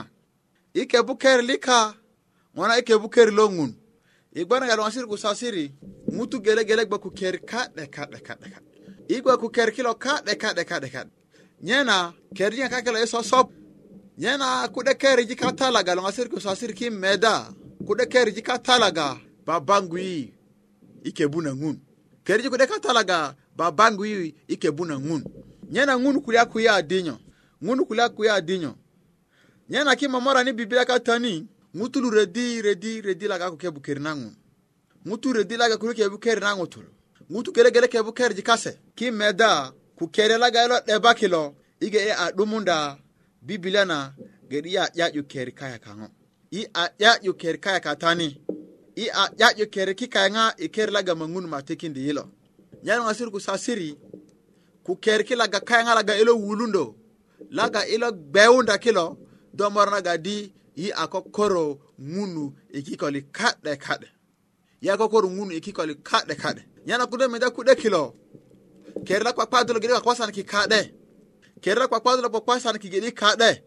i 0.75 0.83
kebu 0.91 1.15
ker 1.23 1.39
lika 1.49 1.79
ŋo 2.57 2.65
na 2.69 2.75
i 2.79 2.83
kebu 2.89 3.09
ker 3.15 3.29
lo 3.39 3.45
ŋun 3.57 3.73
i 4.35 4.41
gbanaga 4.47 4.75
luŋasiri 4.79 5.07
ku 5.11 5.17
sasiri 5.25 5.65
ŋutu 6.17 6.37
gelegele 6.45 6.85
gba 6.87 6.99
ku 7.05 7.11
ker 7.19 7.35
ka'deka'deka'deka 7.51 8.59
i 9.09 9.17
gba 9.23 9.35
ku 9.41 9.49
ker 9.51 9.71
kilo 9.77 9.95
ka'deka'deka'deka 9.95 11.03
nyena 11.67 11.97
ker 12.37 12.51
jiŋa 12.55 12.69
kakilo 12.73 12.99
i 13.03 13.07
sosopu 13.07 13.53
yana 14.21 14.69
kuɗe 14.69 14.95
keriji 14.95 15.37
ka 15.37 15.53
talaga 15.53 15.95
longa 15.95 16.13
sirki 16.13 16.41
so 16.41 16.55
sirki 16.55 16.91
meda 16.91 17.49
kuɗe 17.87 18.05
keriji 18.13 18.43
ka 18.43 18.59
talaga 18.59 19.17
babangui 19.47 20.35
ike 21.05 21.27
buna 21.29 21.55
ngun 21.55 21.77
keriji 22.25 22.51
kuɗe 22.51 22.67
babangui 23.57 24.35
ike 24.49 24.69
ngun 24.73 25.25
nyena 25.73 25.99
ngun 25.99 26.21
kulia 26.23 26.45
kuya 26.45 26.75
adinyo 26.75 27.17
ngun 27.65 27.85
kulia 27.87 28.09
kuya 28.09 28.35
adinyo 28.35 28.73
nyena 29.71 29.97
ki 29.97 30.09
mamora 30.09 30.45
ni 30.45 30.53
biblia 30.53 30.85
ka 30.85 30.99
tani 31.01 31.47
redi 32.17 32.63
redi 32.63 33.01
redi 33.01 33.27
laga 33.29 33.51
ko 33.51 33.57
kebu 33.57 33.81
keri 33.81 34.01
na 34.01 34.15
ŋun 34.15 34.35
ŋutu 35.07 35.33
redi 35.33 35.57
laga 35.57 35.77
kulu 35.79 35.95
kebu 35.95 36.19
keri 36.19 36.41
na 36.41 36.57
ŋutul 36.57 36.85
ŋutu 37.31 37.53
gelegele 37.53 37.89
kebu 37.89 38.13
keriji 38.13 38.43
kase 38.43 38.73
kimeda 38.95 39.17
meda 39.19 39.73
ku 39.99 40.07
kere 40.13 40.37
laga 40.39 40.61
ilo 40.67 40.75
ɗeba 40.87 41.15
kilo 41.15 41.55
ige 41.81 41.99
e 42.01 42.11
a 42.11 42.27
bibilia 43.43 43.85
na 43.85 44.13
gbede 44.49 44.73
ya 44.73 44.91
yajo 44.95 45.23
keri 45.23 45.53
kaya 45.53 45.79
ka 45.79 45.97
ngo 45.97 46.09
i 46.51 46.67
a 46.75 46.91
yajo 46.99 47.33
keri 47.35 47.59
kaya 47.59 47.81
ka 47.81 47.95
tani 47.97 48.41
i 48.97 49.09
a 49.09 49.29
yajo 49.39 49.67
keri 49.67 49.95
ki 49.95 50.07
kaya 50.09 50.31
nga 50.31 50.55
i 50.59 50.69
keri 50.69 50.93
laga 50.93 51.15
mangun 51.15 51.47
ma 51.49 51.61
tekin 51.63 51.93
di 51.93 52.09
ilo 52.09 52.29
nyano 52.83 53.05
nga 53.05 53.15
siri 53.15 53.31
ku 53.31 53.41
sasiri 53.41 53.97
ku 54.85 54.97
keri 54.97 55.25
ki 55.25 55.35
laga 55.35 55.61
kaya 55.61 55.85
nga 55.85 55.95
laga 55.95 56.17
ilo 56.21 56.37
wulundo 56.37 56.95
laga 57.51 57.87
ilo 57.87 58.13
beunda 58.13 58.79
kilo 58.79 59.17
do 59.55 59.71
mor 59.71 59.91
na 59.91 60.01
ga 60.01 60.17
di 60.17 60.53
i 60.79 60.93
a 60.93 61.09
ko 61.09 61.23
koro 61.23 61.79
ngunu 61.99 62.53
i 62.77 62.83
ki 62.83 62.97
koli 62.97 63.25
kade 63.33 63.77
kade 63.77 64.09
i 64.83 64.89
a 64.91 64.97
ko 64.97 65.09
koro 65.09 65.29
ngunu 65.31 65.53
i 65.57 65.61
ki 65.61 65.73
koli 65.73 65.95
kade 65.95 66.35
kade 66.37 66.61
nyano 66.87 67.07
kudo 67.07 67.29
meda 67.29 67.51
kude 67.51 67.75
kilo 67.77 68.15
keri 69.07 69.25
la 69.25 69.33
kwa 69.33 69.47
kwa 69.47 69.65
dolo 69.65 69.81
gede 69.81 69.93
kwa 69.93 70.01
kwa 70.03 70.17
san 70.17 70.33
ki 70.33 70.45
kade 70.45 70.77
kade 70.77 71.00
kera 71.61 71.89
kwa 71.89 72.01
kwa 72.01 72.17
la 72.21 72.29
kwa 72.29 72.61
sana 72.61 72.79
kigeli 72.79 73.13
kaɗe 73.13 73.63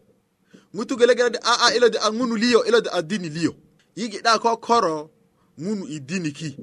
mutu 0.74 0.96
gele 0.96 1.14
gele 1.14 1.38
a 1.42 1.54
a 1.66 1.74
ilo 1.76 1.88
de 1.88 1.98
angunu 1.98 2.26
ngunu 2.26 2.36
liyo 2.36 2.64
ilo 2.66 2.80
de 2.80 2.90
adini 2.90 3.28
dini 3.30 3.34
liyo 3.38 3.52
yigi 3.96 4.20
da 4.22 4.38
ko 4.38 4.56
koro 4.58 5.10
ngunu 5.60 5.86
idini 5.86 6.32
ki 6.34 6.56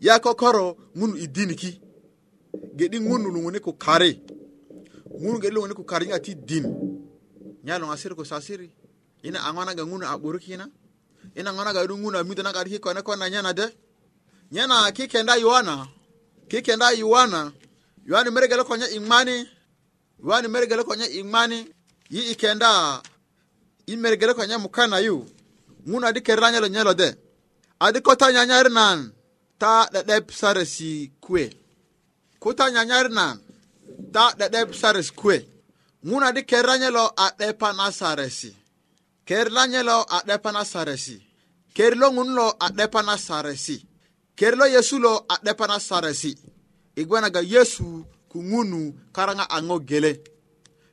ya 0.00 0.18
ko 0.20 0.34
koro 0.34 0.76
ngunu 0.96 1.16
idini 1.16 1.54
ki 1.56 1.80
gedi 2.76 3.00
ngunu 3.00 3.30
lungune 3.32 3.58
ko 3.64 3.72
kare 3.72 4.20
ngunu 5.20 5.38
gedi 5.40 5.54
lungune 5.54 5.72
ko 5.74 5.84
kare 5.84 6.06
ngati 6.06 6.34
din 6.44 6.64
nyalo 7.64 7.86
ngasir 7.88 8.12
ko 8.14 8.24
sasiri 8.24 8.68
ina 9.24 9.40
angona 9.44 9.72
ga 9.74 9.86
ngunu 9.86 10.04
a 10.06 10.18
burkina 10.20 10.68
ina 11.34 11.52
ngona 11.56 11.72
ga 11.72 11.86
du 11.88 11.96
ngunu 11.98 12.18
a 12.20 12.24
mitana 12.24 12.52
ga 12.52 12.64
ki 12.68 12.78
ko 12.78 12.92
na 12.92 13.00
ko 13.02 13.16
na 13.16 13.30
nyana 13.32 13.52
de 13.56 13.64
nyana 14.52 14.92
ki 14.92 15.08
kenda 15.08 15.36
yuana 15.40 15.88
ki 16.48 16.60
kenda 16.62 16.92
yuana 16.92 17.52
yuani 18.06 18.30
mere 18.30 18.48
gele 18.48 18.64
ko 18.64 18.76
nya 18.76 18.88
imani 18.92 19.46
iwanyu 20.22 20.46
imeregerekonye 20.48 21.06
imani 21.06 21.68
yi 22.10 22.30
ikenda 22.30 23.02
mukana 24.62 24.98
yu 24.98 25.26
muna 25.86 26.12
di 26.12 26.20
kerra 26.20 26.50
nyelo 26.50 26.68
nyelo 26.68 26.94
de 26.94 27.16
adi 27.80 28.00
kota 28.00 28.32
nyanyari 28.32 28.68
nan 28.70 29.12
ta 29.58 29.88
ɗeɗep 29.92 30.30
si 30.64 31.10
kue 31.20 31.50
kota 32.38 32.70
nyanyari 32.70 33.08
nan 33.12 33.40
ta 34.12 34.32
ɗeɗep 34.38 34.72
sares 34.80 35.10
kue 35.10 35.46
ŋun 36.04 36.22
adi 36.22 36.42
kerra 36.48 36.78
nyelo 36.78 37.04
a 37.16 37.26
ɗepa 37.38 37.72
na 37.72 37.86
saresi 37.98 38.50
kerla 39.28 39.66
nyelo 39.66 39.96
a 40.08 40.18
ɗepa 40.26 40.50
na 40.52 40.62
saresi 40.72 41.16
kerlo 41.76 42.06
ŋun 42.14 42.30
lo 42.38 42.46
a 42.60 42.70
ɗepa 42.76 43.00
na 43.06 43.14
si 43.64 43.76
kerlo 44.38 44.64
yesu 44.74 44.96
lo 45.04 45.12
a 45.28 45.38
ɗepa 45.44 45.64
si 46.20 46.30
igwana 47.00 47.28
ga 47.34 47.40
yesu 47.52 47.86
kungunu 48.32 48.92
karanga 49.12 49.50
ango 49.50 49.78
gele 49.80 50.20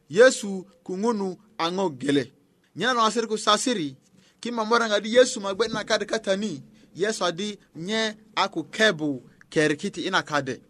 yesu 0.09 0.65
kungunu 0.83 1.37
ango 1.57 1.89
gele 1.89 2.33
nyana 2.75 2.93
na 2.93 3.05
asiri 3.07 3.27
kusasiri 3.27 3.95
kima 4.39 4.65
mora 4.65 4.87
ngadi 4.87 5.15
yesu 5.15 5.41
magbe 5.41 5.67
na 5.67 5.83
kade 5.83 6.05
katani 6.05 6.63
yesu 6.95 7.25
adi 7.25 7.59
nye 7.75 8.15
aku 8.35 8.63
kebu 8.63 9.23
keri 9.49 9.77
kiti 9.77 10.01
ina 10.01 10.21
kade 10.21 10.61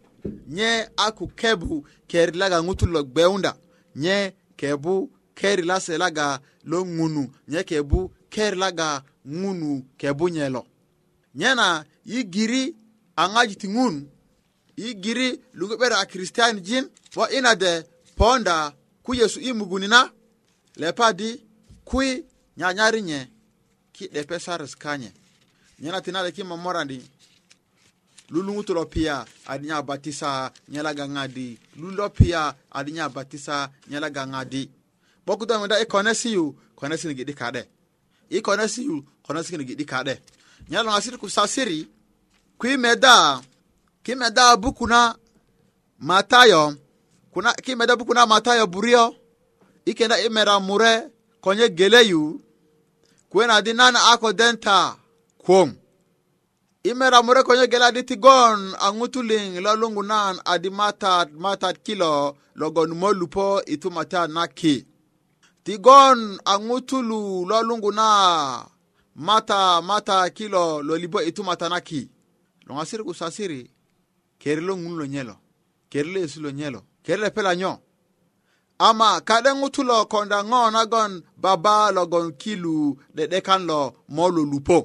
nye 0.48 0.88
aku 0.96 1.28
kebu 1.28 1.86
keri 2.06 2.38
laga 2.38 2.62
ngutu 2.62 2.86
lo 2.86 3.02
gbeunda 3.04 3.56
nye 3.96 4.34
kebu 4.56 5.12
keri 5.34 5.62
lase 5.62 5.98
laga 5.98 6.40
lo 6.64 6.86
ngunu 6.86 7.28
nye 7.48 7.62
kebu 7.64 8.12
keri 8.28 8.56
laga 8.56 9.02
ngunu 9.28 9.82
kebu 9.96 10.28
nye 10.28 10.48
lo 10.48 10.66
nyena 11.34 11.84
yigiri 12.04 12.76
angaji 13.16 13.56
ti 13.56 13.68
ngunu 13.68 14.06
i 14.88 14.94
giri 14.94 15.40
lugbera 15.52 15.98
a 15.98 16.06
kristiyan 16.06 16.60
jin 16.60 16.88
bo 17.14 17.28
ina 17.28 17.54
de 17.56 17.82
ponda 18.16 18.72
ku 19.02 19.14
yesu 19.14 19.40
i 19.40 19.52
muguni 19.52 19.88
na 19.88 20.10
lepa 20.76 21.12
di 21.12 21.40
kui 21.84 22.24
nyanyarinye 22.56 23.28
ki 23.92 24.08
depe 24.08 24.38
saras 24.38 24.76
kanye 24.76 25.12
nyena 25.80 26.00
tina 26.00 26.22
de 26.22 26.32
ki 26.32 26.42
mamorandi 26.44 27.00
lulungutu 28.30 28.74
lo 28.74 28.84
pia 28.86 29.24
adi 29.46 29.66
nya 29.66 29.82
batisa 29.82 30.52
nyela 30.68 30.94
gangadi 30.94 31.58
lulo 31.76 32.08
pia 32.10 32.54
adi 32.70 32.92
nya 32.92 33.08
batisa 33.08 33.70
nyela 33.88 34.10
gangadi 34.10 34.70
boku 35.26 35.46
da 35.46 35.58
ngada 35.60 35.80
ikonesi 35.80 36.28
e, 36.28 36.32
yu 36.32 36.56
konesi 36.76 37.08
ni 37.08 37.14
gidi 37.14 37.34
kade 37.34 37.68
ikonesi 38.30 38.80
e, 38.80 38.84
yu 38.84 39.04
konesi 39.22 39.56
ni 39.56 39.64
gidi 39.64 39.84
kade 39.84 40.22
nyela 40.68 40.84
ngasiri 40.92 41.16
ku 41.18 41.30
sasiri 41.30 41.88
ku 42.58 42.66
imeda 42.66 42.66
ku 42.66 42.66
imeda 42.66 43.49
kimeda 44.16 44.56
na 44.80 45.14
matayo 45.98 46.74
kuna 47.32 47.52
kimeda 47.54 47.96
na 47.96 48.26
matayo 48.26 48.66
buriyo 48.66 49.14
ikenda 49.84 50.16
imera 50.20 50.58
mure 50.60 51.08
konye 51.40 51.68
geleyu 51.68 52.40
kwena 53.28 53.54
adi 53.54 53.72
nan 53.72 53.94
ako 53.96 54.32
denta 54.32 54.96
kwom 55.38 55.74
imera 56.82 57.22
mure 57.22 57.42
konye 57.42 57.66
gele 57.66 57.84
adi 57.84 58.02
tigon 58.08 58.60
aŋutu 58.86 59.20
liŋ 59.28 59.46
lo 59.64 59.70
lungu 59.80 60.02
nan 60.10 60.34
adi 60.52 60.70
matat 60.78 61.28
matat 61.42 61.76
kilo 61.86 62.12
logon 62.60 62.90
molupo 63.00 63.46
itu 63.72 63.88
na 63.94 64.20
naki 64.34 64.74
tigon 65.64 66.20
aŋutulu 66.52 67.20
lo 67.50 67.58
lungu 67.68 67.90
na 67.98 68.06
mata 69.26 69.60
mata 69.88 70.18
kilo 70.36 70.64
lolibo 70.86 71.18
itu 71.28 71.40
matanaki 71.48 72.00
loŋasiri 72.66 73.02
kusasiri 73.08 73.62
keri 74.42 74.62
lo 74.68 74.74
ŋun 74.82 74.94
lo 75.00 75.04
nyelo 75.14 75.34
keri 75.92 76.08
lo 76.12 76.18
yesu 76.24 76.38
lo 76.44 76.50
nyelo 76.58 76.80
keri 77.04 77.20
lepela 77.24 77.52
nyo 77.60 77.72
ama 78.86 79.08
kade 79.28 79.50
ŋutu 79.60 79.80
lo 79.90 79.96
konda 80.12 80.38
ŋo 80.50 80.58
nagon 80.76 81.12
baba 81.44 81.74
logon 81.96 82.26
kilu 82.42 82.74
dedekan 83.16 83.62
lo 83.70 83.78
mo 84.16 84.22
lo 84.36 84.42
lupo 84.52 84.78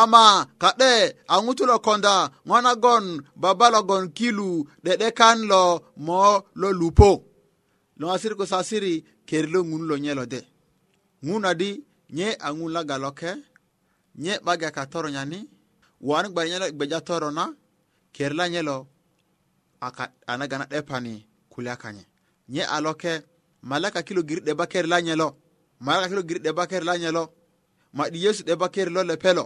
ama 0.00 0.22
kade 0.62 0.90
a 1.32 1.34
ŋutu 1.44 1.62
lo 1.70 1.76
konda 1.86 2.14
ŋo 2.48 2.54
nagon 2.66 3.04
baba 3.42 3.66
logon 3.74 4.04
kilu 4.18 4.48
dedekan 4.86 5.38
lo 5.50 5.62
mo 6.06 6.16
lo 6.60 6.68
lupo 6.80 7.08
loŋasir 8.00 8.32
ko 8.38 8.44
sasiri 8.52 8.94
keri 9.28 9.48
lo 9.54 9.60
ŋun 9.70 9.82
lo 9.90 9.94
nyelo 10.04 10.24
de 10.32 10.40
ŋun 11.26 11.42
adi 11.50 11.70
nye 12.16 12.26
a 12.46 12.48
ŋun 12.56 12.70
lagaloke 12.76 13.30
nye 14.22 14.32
bage 14.46 14.68
katoro 14.76 15.08
nyani 15.14 15.38
wani 16.08 16.28
gbeja 16.76 17.00
toro 17.08 17.28
na 17.38 17.44
kerla 18.14 18.48
nye 18.48 18.62
lo 18.62 18.86
anagana 20.26 20.66
depani 20.66 21.26
kulia 21.50 21.76
kanye 21.76 22.04
nye 22.48 22.64
aloke 22.64 23.12
malaka 23.62 24.02
kilo 24.02 24.22
giri 24.22 24.40
deba 24.40 24.66
kerla 24.66 25.02
nye 25.02 25.14
lo 25.16 25.28
malaka 25.80 26.08
kilo 26.08 26.22
giri 26.22 26.40
deba 26.40 26.66
kerla 26.66 26.98
nye 26.98 27.10
lo 27.12 27.22
madi 27.92 28.24
yesu 28.24 28.42
deba 28.44 28.68
keri 28.68 28.90
lo 28.90 29.02
lepelo 29.10 29.44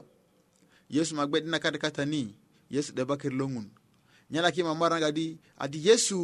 yesu 0.91 1.15
magbe 1.15 1.41
dina 1.41 1.59
kade 1.59 1.79
kata 1.79 2.05
ni 2.05 2.37
yesu 2.71 2.93
deba 2.93 3.17
keri 3.17 3.35
lo 3.37 3.49
ngun 3.49 3.69
nye 4.31 4.41
laki 4.41 4.63
mamara 4.63 4.97
nga 4.99 5.13
di 5.13 5.39
adi 5.59 5.89
yesu 5.89 6.19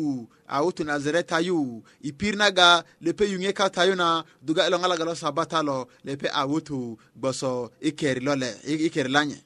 awutu 0.47 0.85
nazareta 0.85 1.41
yu 1.41 1.83
ipir 2.01 2.37
naga 2.37 2.85
lepe 3.01 3.25
yunge 3.33 3.53
kata 3.53 3.85
yu 3.89 3.95
na 3.97 4.25
duga 4.43 4.67
ilo 4.69 4.79
ngala 4.79 4.97
galo 4.97 5.15
sabata 5.15 5.63
lo 5.63 5.87
lepe 6.05 6.29
awutu 6.41 6.79
boso 7.15 7.53
ikeri 7.81 8.21
lo 8.21 8.33
le 8.37 8.49
ikeri 8.87 9.09
lanye 9.17 9.39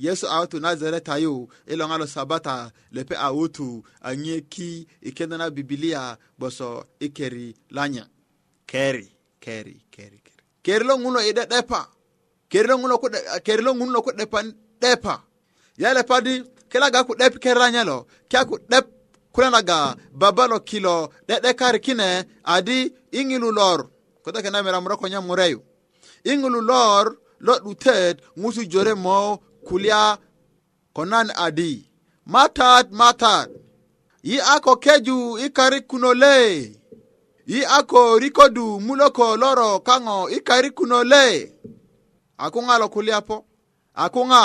yesu 0.00 0.26
awotu 0.28 0.60
nazaret 0.60 1.08
ayu 1.08 1.48
ilong 1.68 1.92
e 1.92 1.94
alo 1.94 2.06
sabata 2.06 2.72
lepe 2.92 3.16
awutu 3.16 3.84
anyie 4.00 4.40
ki 4.40 4.86
ikenda 5.02 5.36
e 5.36 5.38
na 5.38 5.50
bibilia 5.50 6.16
boso 6.38 6.84
ikeri 7.00 7.48
e 7.50 7.54
lanya 7.70 8.06
keri 8.66 9.10
keri 9.40 9.76
keri 9.90 10.18
keri 10.24 10.40
keri 10.62 10.84
lo 10.84 10.98
nguno 10.98 11.20
ide 11.20 11.44
depa 11.46 11.88
keri 12.48 12.68
lo 12.68 12.78
nguno 12.78 12.98
kude 12.98 13.18
keri 13.44 13.62
lo 13.62 13.74
nguno 13.74 14.02
kude 14.02 14.16
depa 14.16 14.42
depa 14.80 15.22
yale 15.76 16.02
padi 16.02 16.42
kila 16.70 16.90
ga 16.90 17.04
ku 17.04 17.14
dep 17.14 17.38
keri 17.38 17.60
lanya 17.60 17.84
lo 17.84 18.06
kya 18.28 18.44
ku 18.48 18.58
dep 18.68 18.88
kulana 19.34 19.62
ga 19.62 19.94
babalo 20.14 20.60
kilo 20.60 21.12
dede 21.28 21.52
kari 21.54 21.78
kine 21.80 22.24
adi 22.44 22.92
ingilu 23.12 23.52
lor 23.52 23.90
kota 24.24 24.42
kena 24.42 24.62
mera 24.64 24.80
mroko 24.80 25.08
nya 25.08 25.20
mureyu 25.20 25.60
ingilu 26.24 26.60
lor 26.62 27.18
lo 27.40 27.58
dutet 27.60 28.16
ngusu 28.38 28.64
jore 28.64 28.94
mo 28.94 29.42
kulia 29.70 30.18
konan 30.96 31.28
adi 31.46 31.72
matat 32.32 32.86
matat 33.00 33.46
yi 34.28 34.36
ako 34.54 34.72
keju 34.84 35.18
ikari 35.46 35.80
kuno 35.90 36.10
le 36.22 36.36
yi 37.50 37.60
ako 37.78 38.18
rikodu 38.22 38.66
muloko 38.86 39.24
loro 39.42 39.70
kango 39.86 40.18
ikari 40.36 40.70
kuno 40.78 40.98
le 41.12 41.26
lo 42.80 42.86
kulia 42.94 43.18
po 43.28 43.36
akuŋa 44.04 44.42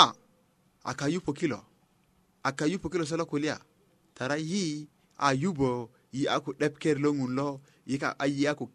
aka 0.90 1.04
yupo 1.14 1.30
kilo 1.38 1.58
aka 2.48 2.64
kilo 2.92 3.04
se 3.10 3.14
kulia 3.32 3.54
tara 4.16 4.36
yi 4.50 4.64
ayubo 5.28 5.70
yi 6.14 6.22
aku 6.34 6.50
'depker 6.56 6.96
lo 7.04 7.08
ŋun 7.18 7.32
lo 7.38 7.48
yi 7.88 7.96
ka 8.02 8.08
ayi 8.22 8.44
skilo 8.46 8.66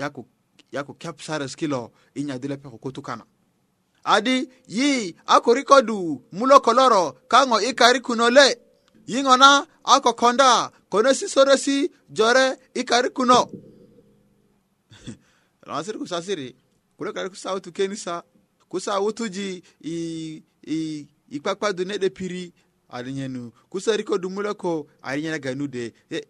yaku 0.00 0.20
yaku 0.74 0.92
kep 1.00 1.16
kilo 1.60 1.80
i 2.18 2.20
adi 4.06 4.48
yi 4.68 5.16
a 5.26 5.40
kori 5.40 5.64
kodu 5.64 6.22
mulo 6.32 6.60
koloro 6.60 7.12
kango 7.28 7.60
ikari 7.60 8.00
kuno 8.00 8.30
le 8.30 8.46
yingona 9.06 9.66
a 9.84 9.94
kokonda 10.00 10.70
kono 10.88 11.10
sisoresi 11.14 11.90
jore 12.10 12.56
ikari 12.74 13.10
kuno 13.10 13.48
lansiri 15.66 15.98
kusasiri 15.98 16.56
kule 16.98 17.12
kari 17.12 17.30
kusa 17.30 17.54
utu 17.54 17.72
kenisa 17.72 18.22
kusa 18.68 19.00
utu 19.00 19.28
ji 19.28 19.62
i 19.84 19.94
i 20.66 21.06
ikpakpa 21.30 21.72
du 21.72 21.84
nede 21.84 22.10
piri 22.10 22.52
ari 22.88 23.12
nyenu 23.12 23.52
kusa 23.70 23.96
riko 23.96 24.18
du 24.18 24.30
mulo 24.30 24.54
ko 24.54 24.86
ari 25.02 25.22
nyenaga 25.22 25.54
nude 25.54 25.92
e, 26.10 26.24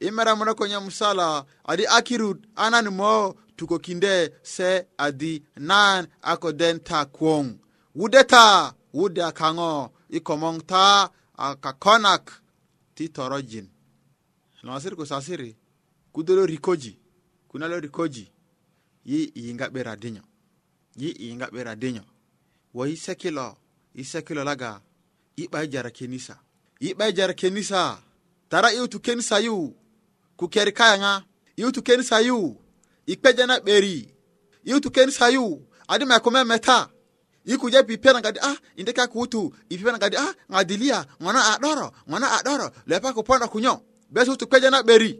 imera 0.00 0.36
mulo 0.36 0.54
ko 0.54 0.66
nyamusala 0.66 1.44
adi 1.64 1.86
akirut 1.86 2.38
anani 2.56 2.90
mo 2.90 3.34
tuko 3.58 3.78
kinde 3.78 4.32
se 4.42 4.86
adi 4.98 5.42
nan 5.56 6.06
ako 6.22 6.52
den 6.52 6.80
ta 6.84 7.04
kuong. 7.04 7.54
wude 7.94 8.24
ta 8.24 8.74
wude 8.94 9.22
akango 9.24 9.90
ikomong 10.10 10.60
ta 10.70 11.10
akakonak 11.36 12.24
ti 12.94 13.04
torojin 13.08 13.66
lomasiri 14.62 14.96
kusasiri 14.96 15.50
kudolo 16.12 16.46
rikoji 16.46 16.98
kunalo 17.48 17.80
rikoji 17.80 18.30
yi 19.04 19.24
iyinga 19.38 19.66
'bera 19.70 19.96
dinyo 19.96 20.22
yi 20.96 21.08
iyinga 21.12 21.46
'bera 21.50 21.74
dinyo 21.76 22.02
Wa 22.74 22.84
i 22.88 22.96
sekilo 22.96 23.56
i 23.94 24.04
sekilo 24.04 24.44
laga 24.44 24.80
i 25.36 25.42
ijara 25.44 25.66
jara 25.66 25.90
kenisa 25.90 26.38
yi 26.80 26.88
'ba 26.94 27.04
i 27.08 27.12
jara 27.12 27.34
kenisa 27.34 27.98
tara 28.48 28.72
iwutu 28.72 29.00
kenisa 29.00 29.38
yu 29.38 29.56
ku 30.36 30.48
keri 30.48 30.72
kayaŋa 30.72 31.22
iwutu 31.58 31.82
kenisa 31.82 32.20
yu 32.20 32.36
ikpeja 33.08 33.46
na 33.46 33.60
beri 33.60 34.14
ken 34.92 35.10
sayu 35.10 35.62
adi 35.88 36.04
mekome 36.04 36.44
meta 36.44 36.88
ikuja 37.44 37.82
na 38.14 38.20
gadi 38.20 38.38
ah 38.40 38.56
inde 38.76 38.92
ka 38.92 39.06
kutu 39.08 39.50
na 39.82 39.98
gadi 39.98 40.16
ah 40.16 40.34
ngadilia 40.50 41.06
ngona 41.22 41.54
adoro 41.56 41.92
ngona 42.08 42.32
adoro 42.38 42.70
lepa 42.86 43.12
pona 43.24 43.48
kunyo 43.48 43.80
besu 44.12 44.36
tu 44.36 44.46
na 44.70 44.82
beri 44.82 45.18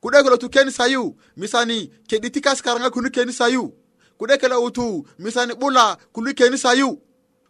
kude 0.00 0.18
tu 0.38 0.48
ken 0.48 0.70
sayu 0.70 1.16
misani 1.36 1.88
keditika 2.08 2.54
skaranga 2.54 2.88
kunu 2.90 3.10
ken 3.10 3.32
sayu 3.32 3.72
kude 4.18 4.36
kudekela 4.38 4.60
utu 4.60 5.04
misani 5.18 5.54
bula 5.54 5.98
kunu 6.12 6.32
ken 6.34 6.56
sayu 6.56 7.00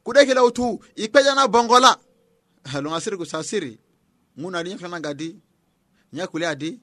kude 0.03 0.25
kudekela 0.25 0.45
utu 0.45 0.81
na 1.37 1.47
bongola 1.49 1.97
halu 2.65 2.79
eh, 2.79 2.83
lungasiri 2.95 3.17
kusasiri 3.19 3.79
nguna 4.41 4.59
adi 4.61 4.71
nyakana 4.71 5.01
ngadi 5.01 5.37
nyakule 6.13 6.47
adi 6.49 6.81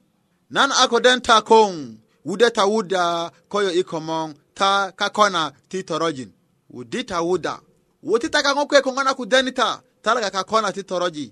nan 0.50 0.70
akoden 0.70 1.20
takong 1.20 2.03
wudeta 2.24 2.64
wuda 2.64 3.30
koyo 3.48 3.72
ikomon 3.72 4.34
ta 4.54 4.92
kakona 4.96 5.52
ti 5.68 5.82
torojin 5.82 6.32
wudita 6.70 7.20
wuda 7.20 7.54
wotita 8.02 8.42
ka 8.42 8.50
ŋo 8.56 8.62
kue 8.68 8.78
koŋona 8.84 9.12
kudenita 9.18 9.68
taraga 10.04 10.30
kakona 10.36 10.68
ti 10.76 10.82
toroji 10.88 11.26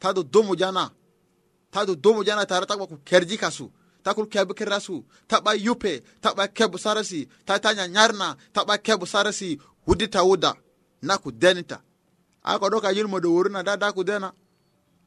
ta 0.00 0.08
do 0.16 0.22
dumu 0.32 0.54
jana 0.60 0.84
ta 1.72 1.80
do 1.88 1.94
dumu 2.02 2.20
jana 2.26 2.44
tara 2.50 2.66
ta 2.68 2.74
ku 2.78 2.96
kerji 3.08 3.36
kasu 3.42 3.66
ta 4.04 4.10
kul 4.16 4.26
kebu 4.32 4.52
kerasu 4.58 4.96
ta 5.28 5.36
ba 5.44 5.52
yupe 5.64 5.92
ta 6.22 6.30
ba 6.36 6.44
kebu 6.56 6.78
sarasi 6.82 7.20
ta 7.46 7.54
ta 7.62 7.70
nyanyarna 7.76 8.28
ta 8.54 8.60
ba 8.68 8.74
kebu 8.78 9.06
sarasi 9.06 9.58
wudita 9.86 10.20
wuda 10.22 10.52
na 11.06 11.14
ku 11.18 11.30
denita 11.32 11.78
ako 12.42 12.68
doka 12.70 12.90
ka 12.94 13.08
modo 13.08 13.28
woruna 13.36 13.62
da 13.62 13.76
da 13.76 13.88
dena 14.04 14.30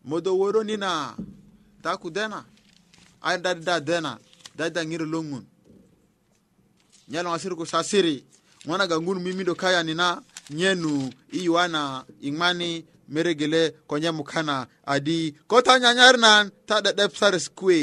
modo 0.03 0.31
woro 0.39 0.63
nina 0.63 1.15
da 1.83 1.91
kudena 1.97 2.39
ay 3.21 3.37
da 3.43 3.53
da 3.53 3.79
dena 3.79 4.19
dadaŋiri 4.59 5.05
lo 5.13 5.19
ŋun 5.29 5.45
nyel 7.11 7.25
ŋwasir 7.29 7.53
ko 7.59 7.63
sasiri 7.73 8.15
ŋo 8.67 8.73
naga 8.79 8.95
ŋun 9.05 9.19
mimindo 9.25 9.53
kayani 9.61 9.93
na 10.01 10.07
nyenu 10.59 10.91
i 11.37 11.39
yuana 11.47 11.81
i 12.27 12.29
ŋmani 12.33 12.69
meregele 13.13 13.63
ko 13.89 13.93
nyemukana 14.03 14.55
adi 14.93 15.19
ko 15.49 15.55
ta 15.65 15.73
nyanyar 15.81 16.15
nan 16.25 16.41
ta 16.67 16.75
'de'dep 16.83 17.11
saris 17.19 17.47
kuwe 17.59 17.79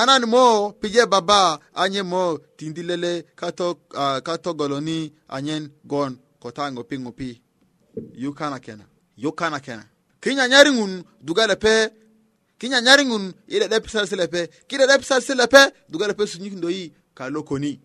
anan 0.00 0.22
mo 0.32 0.44
pije 0.80 1.02
baba 1.12 1.40
anye 1.82 2.02
mo 2.12 2.24
tindi 2.58 2.82
lele 2.88 3.12
katogoloni 4.26 4.98
uh, 5.06 5.10
kato 5.14 5.20
anyen 5.36 5.62
gon 5.90 6.12
ko 6.42 6.48
ta 6.56 6.64
ŋopi 6.74 6.96
ŋopi 7.04 7.28
yukana 8.22 8.58
kena 8.64 8.84
yukana 9.22 9.58
kena 9.66 9.84
kinyanyar 10.22 10.66
ŋun 10.78 10.92
dugalepe 11.26 11.74
kinyanyari 12.64 13.04
ŋun 13.10 13.24
i 13.54 13.60
dedep 13.60 13.84
salsi 13.92 14.16
lepe 14.16 14.40
ki 14.68 14.76
dedep 14.80 15.02
salsi 15.04 15.32
lepe 15.36 15.60
duga 15.90 16.06
lepe 16.08 16.24
sunyikindo 16.26 16.68
yi 16.70 16.84
ka 17.14 17.28
lokoni 17.30 17.80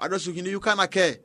ado 0.00 0.18
sukindi 0.18 0.50
yukana 0.52 0.86
ke 0.88 1.20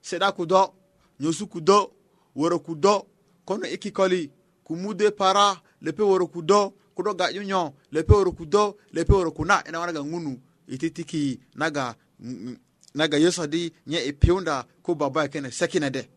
seda 0.00 0.32
kudo 0.32 0.74
nyosu 1.20 1.46
kudo 1.46 1.90
woro 2.36 2.58
kudo 2.58 3.06
kono 3.44 3.66
ikikoli 3.66 4.30
kumude 4.64 5.10
para 5.10 5.60
lepe 5.82 6.02
woro 6.02 6.26
kudo 6.26 6.72
kudo 6.94 7.14
gayunyo 7.14 7.74
lepe 7.92 8.12
woro 8.14 8.32
kudo 8.32 8.76
lepe 8.92 9.12
woro 9.12 9.30
kuna 9.30 9.64
ina 9.68 9.80
wanaga 9.80 10.00
ŋunu 10.00 10.40
ititiki 10.68 11.40
naga 11.54 11.96
mm, 12.20 12.56
naga 12.94 13.16
yeso 13.18 13.46
di 13.46 13.72
nye 13.86 14.04
ipiunda 14.04 14.64
ku 14.82 14.94
baba 14.94 15.22
yakene 15.22 15.50
sekinede 15.50 16.08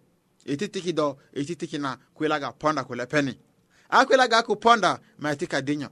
ititiki 0.46 0.94
do 0.94 1.18
ititiki 1.34 1.78
na 1.78 1.98
kwilaga 2.14 2.52
ponda 2.52 2.84
kulepeni 2.84 3.40
akwilaga 3.90 4.38
aku 4.38 4.56
ponda 4.56 5.00
maitika 5.20 5.62
dinyo 5.62 5.90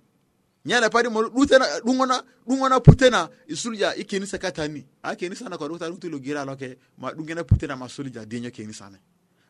nyana 0.66 0.90
pari 0.90 1.10
mo 1.10 1.24
dutena 1.30 1.66
dungona 1.86 2.22
dungona 2.48 2.80
putena 2.80 3.30
isulja 3.48 3.96
ikenisa 3.96 4.38
katani 4.38 4.86
a 5.04 5.10
ah, 5.10 5.16
kenisa 5.16 5.50
na 5.50 5.58
kodo 5.58 5.78
taru 5.78 5.98
tulo 5.98 6.20
gira 6.20 6.46
loke 6.46 6.78
ma 6.98 7.12
dungena 7.14 7.44
putena 7.44 7.76
ma 7.78 7.88
sulja 7.88 8.26
dinyo 8.26 8.52
kenisa 8.52 8.90
ne 8.90 8.98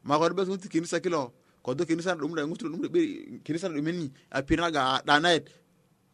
ma 0.03 0.17
kodo 0.19 0.35
be 0.35 0.45
sunti 0.45 0.69
kenisa 0.69 0.99
kilo 0.99 1.33
kodo 1.63 1.83
kenisa 1.85 2.15
dum 2.15 2.35
da 2.35 2.45
ngutu 2.47 2.69
dum 2.69 2.81
be 2.89 3.41
kenisa 3.43 3.69
dum 3.69 3.85
ni 3.89 4.11
a 4.29 4.41
pirna 4.43 4.71
ga 4.71 5.01
danaet 5.05 5.49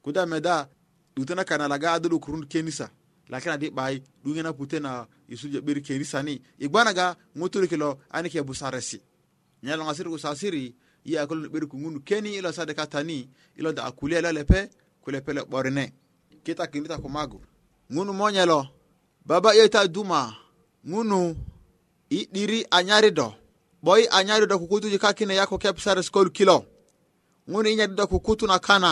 kuda 0.02 0.26
meda 0.26 0.70
dutena 1.16 1.44
kana 1.44 1.68
laga 1.68 1.92
adulu 1.94 2.20
kurun 2.20 2.46
kenisa 2.48 2.90
lakini 3.30 3.54
adi 3.54 3.70
bai 3.72 4.02
dungena 4.24 4.54
putena 4.54 5.06
isulja 5.28 5.60
beri 5.62 5.82
kenisa 5.82 6.24
ni 6.24 6.42
igbana 6.60 6.94
ga 6.94 7.16
ngutu 7.36 7.68
kilo 7.68 8.00
anike 8.12 8.42
busaresi 8.44 9.02
nyala 9.64 9.84
ngasiri 9.86 10.10
usasiri 10.10 10.76
iya 11.04 11.28
kolon 11.28 11.50
beri 11.50 11.68
kungunu 11.68 12.00
keni 12.00 12.36
ilo 12.36 12.52
sade 12.52 12.74
katani 12.74 13.30
ilo 13.58 13.74
da 13.74 13.84
akulia 13.86 14.20
ilo 14.20 14.32
lepe 14.32 14.70
kule 15.06 15.22
pele 15.22 15.42
ɓorne 15.46 15.84
kita 16.44 16.66
kimita 16.72 16.98
ko 16.98 17.08
ŋunu 17.94 18.12
monyelo 18.14 18.60
baba 19.28 19.50
yeta 19.58 19.80
duma 19.94 20.20
ŋunu 20.90 21.20
i 22.10 22.20
'diri 22.32 22.60
anyari 22.78 23.10
do 23.18 23.28
'boyi 23.84 24.04
anyari 24.18 24.46
do 24.50 24.56
kukutuji 24.62 24.98
kakine 25.04 25.34
yako 25.40 25.56
kepsar 25.64 25.98
skol 26.08 26.30
kilo 26.36 26.58
ŋunu 27.52 27.68
i 27.70 27.76
do 27.98 28.04
kukutu 28.12 28.46
na 28.48 28.58
kana 28.66 28.92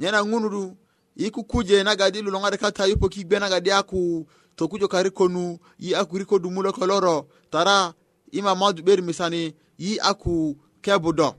nyena 0.00 0.18
ŋunu 0.30 0.76
i 1.16 1.26
kukuje 1.34 1.76
nagadi 1.86 2.18
luloŋadi 2.24 2.58
kata 2.62 2.82
yupo 2.90 3.06
kigbe 3.12 3.36
nagadi 3.38 3.70
aku 3.80 4.00
tokujo 4.58 4.86
karikonu 4.92 5.42
yi 5.84 5.90
aku 6.00 6.12
riko 6.20 6.36
dumulo 6.42 6.70
koloro 6.72 7.16
tara 7.52 7.94
i 8.36 8.42
mamadu 8.42 8.82
'beri 8.82 9.02
misani 9.06 9.54
yi 9.84 9.92
aku 10.10 10.56
kebu 10.84 11.10
do 11.18 11.30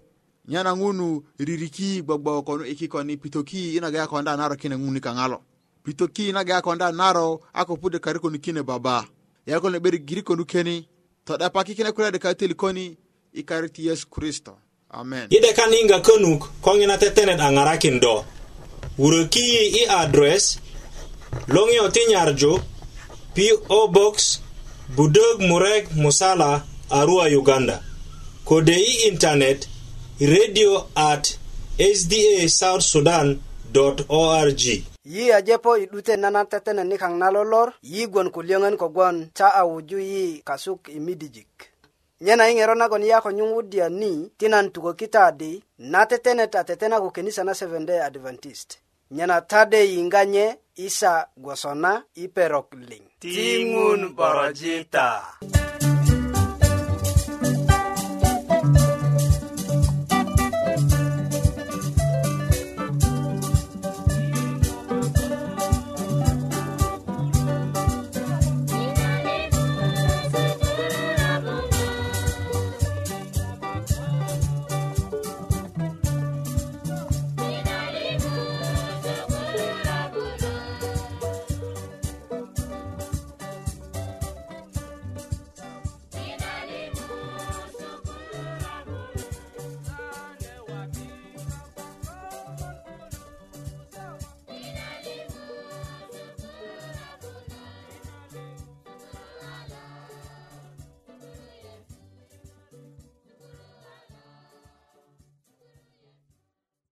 nyana 0.47 0.71
ŋunu 0.75 1.23
ririki 1.39 2.03
gbogbo 2.03 2.41
konu 2.45 2.63
iki 2.65 2.87
koni 2.87 3.15
pitoki 3.17 3.75
ina 3.77 3.91
gaya 3.91 4.07
konda 4.07 4.35
naro 4.37 4.55
kine 4.55 4.75
ŋuni 4.75 4.99
kaŋalo 4.99 5.37
pitoki 5.83 6.23
ina 6.29 6.43
gaya 6.47 6.61
konda 6.65 6.87
naro 6.91 7.39
ako 7.53 7.73
pude 7.81 7.99
kari 7.99 8.19
konu 8.19 8.37
kine 8.39 8.63
baba 8.63 9.07
yako 9.45 9.69
ne 9.69 9.79
beri 9.79 9.99
giri 9.99 10.23
konu 10.23 10.45
keni 10.45 10.87
toda 11.25 11.49
paki 11.49 11.75
kine 11.75 11.91
kulede 11.91 12.19
kari 12.19 12.35
teli 12.35 12.55
koni 12.55 12.97
ikari 13.33 13.69
ti 13.69 13.87
yesu 13.87 14.07
kristo 14.09 14.57
amen 14.89 15.27
ide 15.31 15.53
kan 15.53 15.73
inga 15.73 15.99
konuk 16.03 16.41
kongina 16.61 16.97
tetenet 16.97 17.39
angarakin 17.39 17.99
do 17.99 18.25
uruki 18.97 19.45
i 19.79 19.87
adres 19.89 20.59
longi 21.47 21.79
oti 21.79 21.99
nyarjo 22.09 22.59
P.O. 23.35 23.87
Box 23.87 24.39
Budog 24.95 25.39
Murek 25.41 25.89
Musala 25.95 26.63
Arua 26.89 27.25
Uganda 27.37 27.79
kode 28.45 28.73
i 28.75 29.07
internet 29.07 29.67
radio 30.19 30.87
at 30.95 31.39
sda 31.95 32.49
south 32.49 32.81
sudan 32.83 33.39
org 34.09 34.61
yi 35.05 35.31
ajepo 35.33 35.77
i 35.77 35.85
'dute 35.85 36.15
nanar 36.17 36.45
tetene 36.49 36.83
nikaŋ 36.85 37.17
na 37.17 37.27
lolor 37.33 37.73
yi 37.81 38.07
gwon 38.07 38.29
kulyöŋön 38.35 38.77
kogwon 38.81 39.15
ta 39.37 39.47
a 39.49 39.61
wuju 39.69 39.97
yi 40.11 40.23
kasuk 40.47 40.81
i 40.93 40.99
midijik 41.05 41.53
nyena 42.25 42.43
i 42.45 42.53
ŋero 42.57 42.75
nagon 42.79 43.01
yi 43.05 43.11
a 43.11 43.19
konyuŋ 43.25 43.49
wudya 43.57 43.85
ni 43.99 44.11
ti 44.39 44.45
nan 44.51 44.67
tukökita 44.73 45.23
di 45.39 45.51
na 45.91 45.99
tetenet 46.09 46.53
a 46.55 46.61
tetena 46.67 46.97
ko 47.03 47.09
kenisa 47.15 47.43
na 47.45 47.53
seven 47.59 47.83
day 47.87 47.97
adventist 48.09 48.69
nyena 49.15 49.37
tade 49.51 49.79
yiŋga 49.93 50.21
nye 50.33 50.45
isa 50.85 51.13
gwoso 51.43 51.71
na 51.83 51.91
i 52.21 52.29
perok 52.35 52.67
liŋ 52.89 53.03
tiŋun 53.21 54.01
borojita 54.17 55.07
ti 55.41 55.82